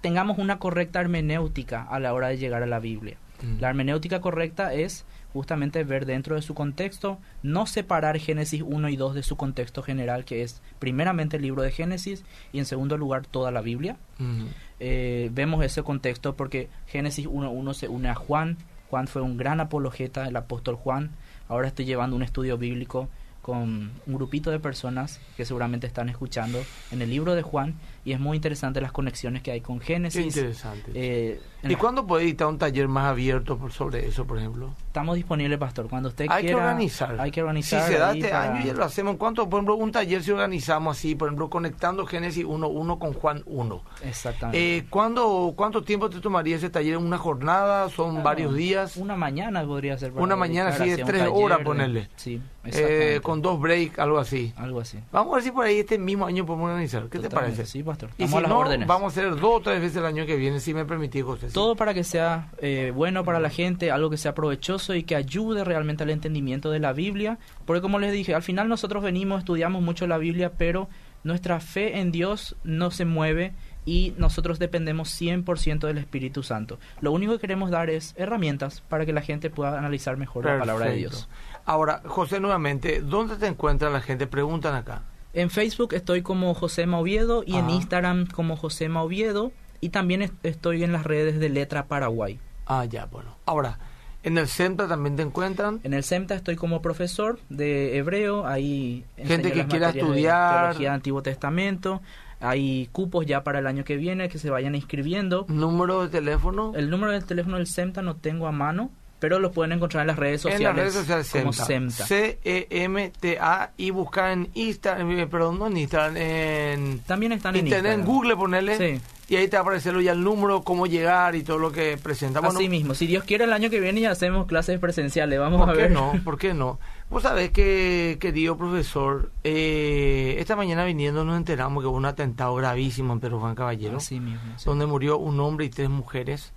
[0.01, 3.16] tengamos una correcta hermenéutica a la hora de llegar a la Biblia.
[3.43, 3.61] Mm.
[3.61, 8.97] La hermenéutica correcta es justamente ver dentro de su contexto, no separar Génesis 1 y
[8.97, 12.97] 2 de su contexto general, que es primeramente el libro de Génesis y en segundo
[12.97, 13.97] lugar toda la Biblia.
[14.18, 14.47] Mm.
[14.79, 18.59] Eh, vemos ese contexto porque Génesis 1.1 se une a Juan,
[18.91, 21.11] Juan fue un gran apologeta, el apóstol Juan.
[21.49, 23.09] Ahora estoy llevando un estudio bíblico
[23.43, 26.61] con un grupito de personas que seguramente están escuchando
[26.91, 27.74] en el libro de Juan
[28.07, 30.32] y es muy interesante las conexiones que hay con Génesis.
[30.32, 30.92] Qué interesante.
[30.94, 34.70] Eh, ¿Y cuándo puede editar un taller más abierto sobre eso, por ejemplo?
[34.86, 35.88] Estamos disponibles, pastor.
[35.88, 36.59] Cuando usted hay quiera.
[36.59, 37.20] Que organizar.
[37.20, 37.82] Hay que organizar.
[37.82, 39.16] Si se da este año ya lo hacemos.
[39.16, 43.42] ¿Cuánto, por ejemplo, un taller si organizamos así, por ejemplo, conectando Génesis 1.1 con Juan
[43.44, 43.82] 1?
[44.04, 44.76] Exactamente.
[44.76, 46.98] Eh, ¿cuándo, ¿Cuánto tiempo te tomaría ese taller?
[46.98, 47.88] ¿Una jornada?
[47.90, 48.96] ¿Son ah, varios días?
[48.96, 50.12] Una mañana podría ser.
[50.12, 52.09] Una mañana, sí, de tres horas, ponerle.
[52.14, 54.52] Sí, eh, con dos breaks, algo así.
[54.57, 54.98] Algo así.
[55.11, 57.09] Vamos a ver si por ahí este mismo año podemos organizar.
[57.09, 57.66] ¿Qué te parece?
[57.66, 57.95] Sí, pastor.
[58.18, 60.74] Y si no, vamos a hacer dos o tres veces el año que viene, si
[60.74, 61.49] me permitís, José.
[61.53, 65.16] Todo para que sea eh, bueno para la gente, algo que sea provechoso y que
[65.16, 67.38] ayude realmente al entendimiento de la Biblia.
[67.64, 70.88] Porque como les dije, al final nosotros venimos, estudiamos mucho la Biblia, pero
[71.24, 73.53] nuestra fe en Dios no se mueve
[73.84, 76.78] y nosotros dependemos 100% del Espíritu Santo.
[77.01, 80.59] Lo único que queremos dar es herramientas para que la gente pueda analizar mejor la
[80.59, 81.28] palabra de Dios.
[81.64, 84.26] Ahora, José, nuevamente, ¿dónde te encuentra la gente?
[84.26, 85.03] Preguntan acá.
[85.37, 90.82] En Facebook estoy como José Oviedo y en Instagram como José Oviedo y también estoy
[90.82, 92.41] en las redes de Letra Paraguay.
[92.64, 93.37] Ah, ya, bueno.
[93.45, 93.78] Ahora,
[94.22, 95.80] ¿en el CEMTA también te encuentran?
[95.84, 101.20] En el CEMTA estoy como profesor de hebreo, ahí gente que quiera estudiar teología Antiguo
[101.22, 102.01] Testamento.
[102.41, 105.45] Hay cupos ya para el año que viene que se vayan inscribiendo.
[105.49, 106.72] ¿Número de teléfono?
[106.74, 110.09] El número de teléfono del CEMTA no tengo a mano, pero lo pueden encontrar en
[110.09, 110.61] las redes sociales.
[110.61, 112.07] En las redes sociales como CEMTA.
[112.07, 116.99] C-E-M-T-A y buscar en Instagram, eh, perdón, no en Instagram, en...
[117.01, 118.01] También están en Instagram.
[118.01, 118.77] en Google ponerle.
[118.77, 119.01] Sí.
[119.29, 121.99] Y ahí te va a aparecer ya el número, cómo llegar y todo lo que
[122.01, 122.55] presentamos.
[122.55, 125.73] Así mismo, si Dios quiere el año que viene ya hacemos clases presenciales, vamos a
[125.73, 125.89] ver.
[125.89, 126.25] ¿Por qué no?
[126.25, 126.79] ¿Por qué no?
[127.11, 132.55] Vos sabés que, querido profesor, eh, esta mañana viniendo nos enteramos que hubo un atentado
[132.55, 133.97] gravísimo en Pedro Juan Caballero.
[133.97, 134.41] Así mismo.
[134.64, 136.53] Donde murió un hombre y tres mujeres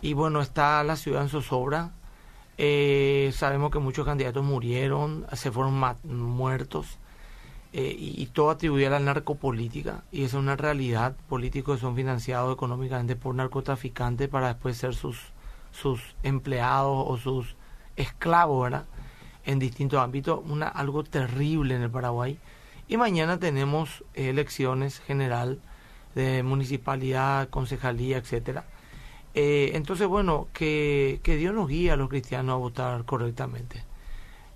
[0.00, 1.92] y bueno, está la ciudad en zozobra.
[2.56, 5.74] Eh, sabemos que muchos candidatos murieron, se fueron
[6.04, 6.98] muertos,
[7.72, 11.16] eh, y, todo atribuye a la narcopolítica, y es una realidad.
[11.28, 15.18] Políticos que son financiados económicamente por narcotraficantes para después ser sus,
[15.72, 17.56] sus empleados o sus
[17.96, 18.86] esclavos, ¿verdad?
[19.44, 22.38] En distintos ámbitos, una, algo terrible en el Paraguay.
[22.88, 25.60] Y mañana tenemos elecciones general
[26.14, 28.64] de municipalidad, concejalía, etcétera
[29.34, 33.84] eh, entonces, bueno, que, que Dios nos guíe a los cristianos a votar correctamente.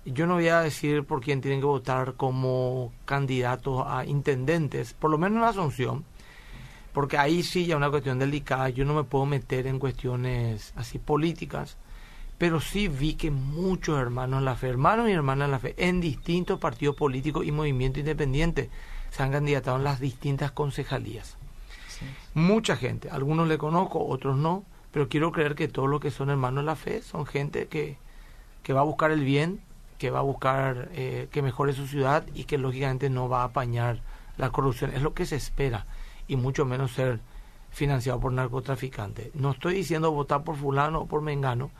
[0.05, 5.09] Yo no voy a decir por quién tienen que votar como candidatos a intendentes, por
[5.09, 6.03] lo menos en Asunción,
[6.91, 10.99] porque ahí sí ya una cuestión delicada, yo no me puedo meter en cuestiones así
[10.99, 11.77] políticas,
[12.37, 15.73] pero sí vi que muchos hermanos en la fe, hermanos y hermanas en la fe,
[15.77, 18.69] en distintos partidos políticos y movimientos independientes,
[19.09, 21.37] se han candidatado en las distintas concejalías.
[22.33, 26.29] Mucha gente, algunos le conozco, otros no, pero quiero creer que todos los que son
[26.29, 27.97] hermanos de la fe son gente que,
[28.63, 29.61] que va a buscar el bien
[30.03, 33.45] que va a buscar eh, que mejore su ciudad y que lógicamente no va a
[33.45, 34.01] apañar
[34.35, 34.91] la corrupción.
[34.93, 35.85] Es lo que se espera
[36.27, 37.21] y mucho menos ser
[37.71, 39.33] financiado por narcotraficantes.
[39.33, 41.71] No estoy diciendo votar por fulano o por mengano,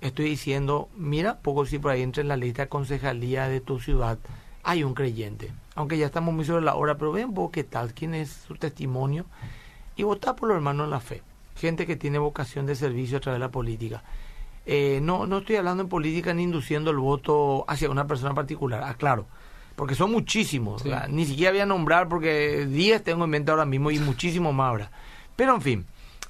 [0.00, 3.78] estoy diciendo, mira, poco si por ahí entre en la lista de concejalía de tu
[3.78, 4.18] ciudad
[4.62, 5.52] hay un creyente.
[5.74, 8.54] Aunque ya estamos muy sobre la hora, pero ven poco qué tal, quién es su
[8.56, 9.26] testimonio
[9.96, 11.22] y votar por los hermanos en la fe.
[11.56, 14.02] Gente que tiene vocación de servicio a través de la política.
[14.64, 18.82] Eh, no, no estoy hablando en política ni induciendo el voto hacia una persona particular,
[18.84, 19.26] aclaro.
[19.74, 20.84] Porque son muchísimos.
[21.08, 24.68] Ni siquiera voy a nombrar porque 10 tengo en mente ahora mismo y muchísimo más
[24.68, 24.90] habrá.
[25.34, 25.86] Pero en fin,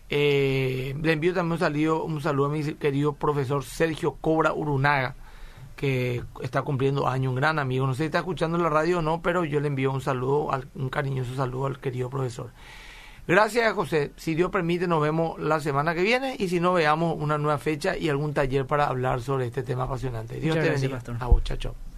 [0.08, 5.16] eh, le envío también un saludo, un saludo a mi querido profesor Sergio Cobra Urunaga,
[5.82, 7.88] que está cumpliendo año, un gran amigo.
[7.88, 10.48] No sé si está escuchando la radio o no, pero yo le envío un saludo,
[10.76, 12.52] un cariñoso saludo al querido profesor.
[13.26, 14.12] Gracias, José.
[14.14, 17.58] Si Dios permite, nos vemos la semana que viene y si no, veamos una nueva
[17.58, 20.38] fecha y algún taller para hablar sobre este tema apasionante.
[20.38, 21.02] Dios te bendiga.
[21.18, 21.42] A vos.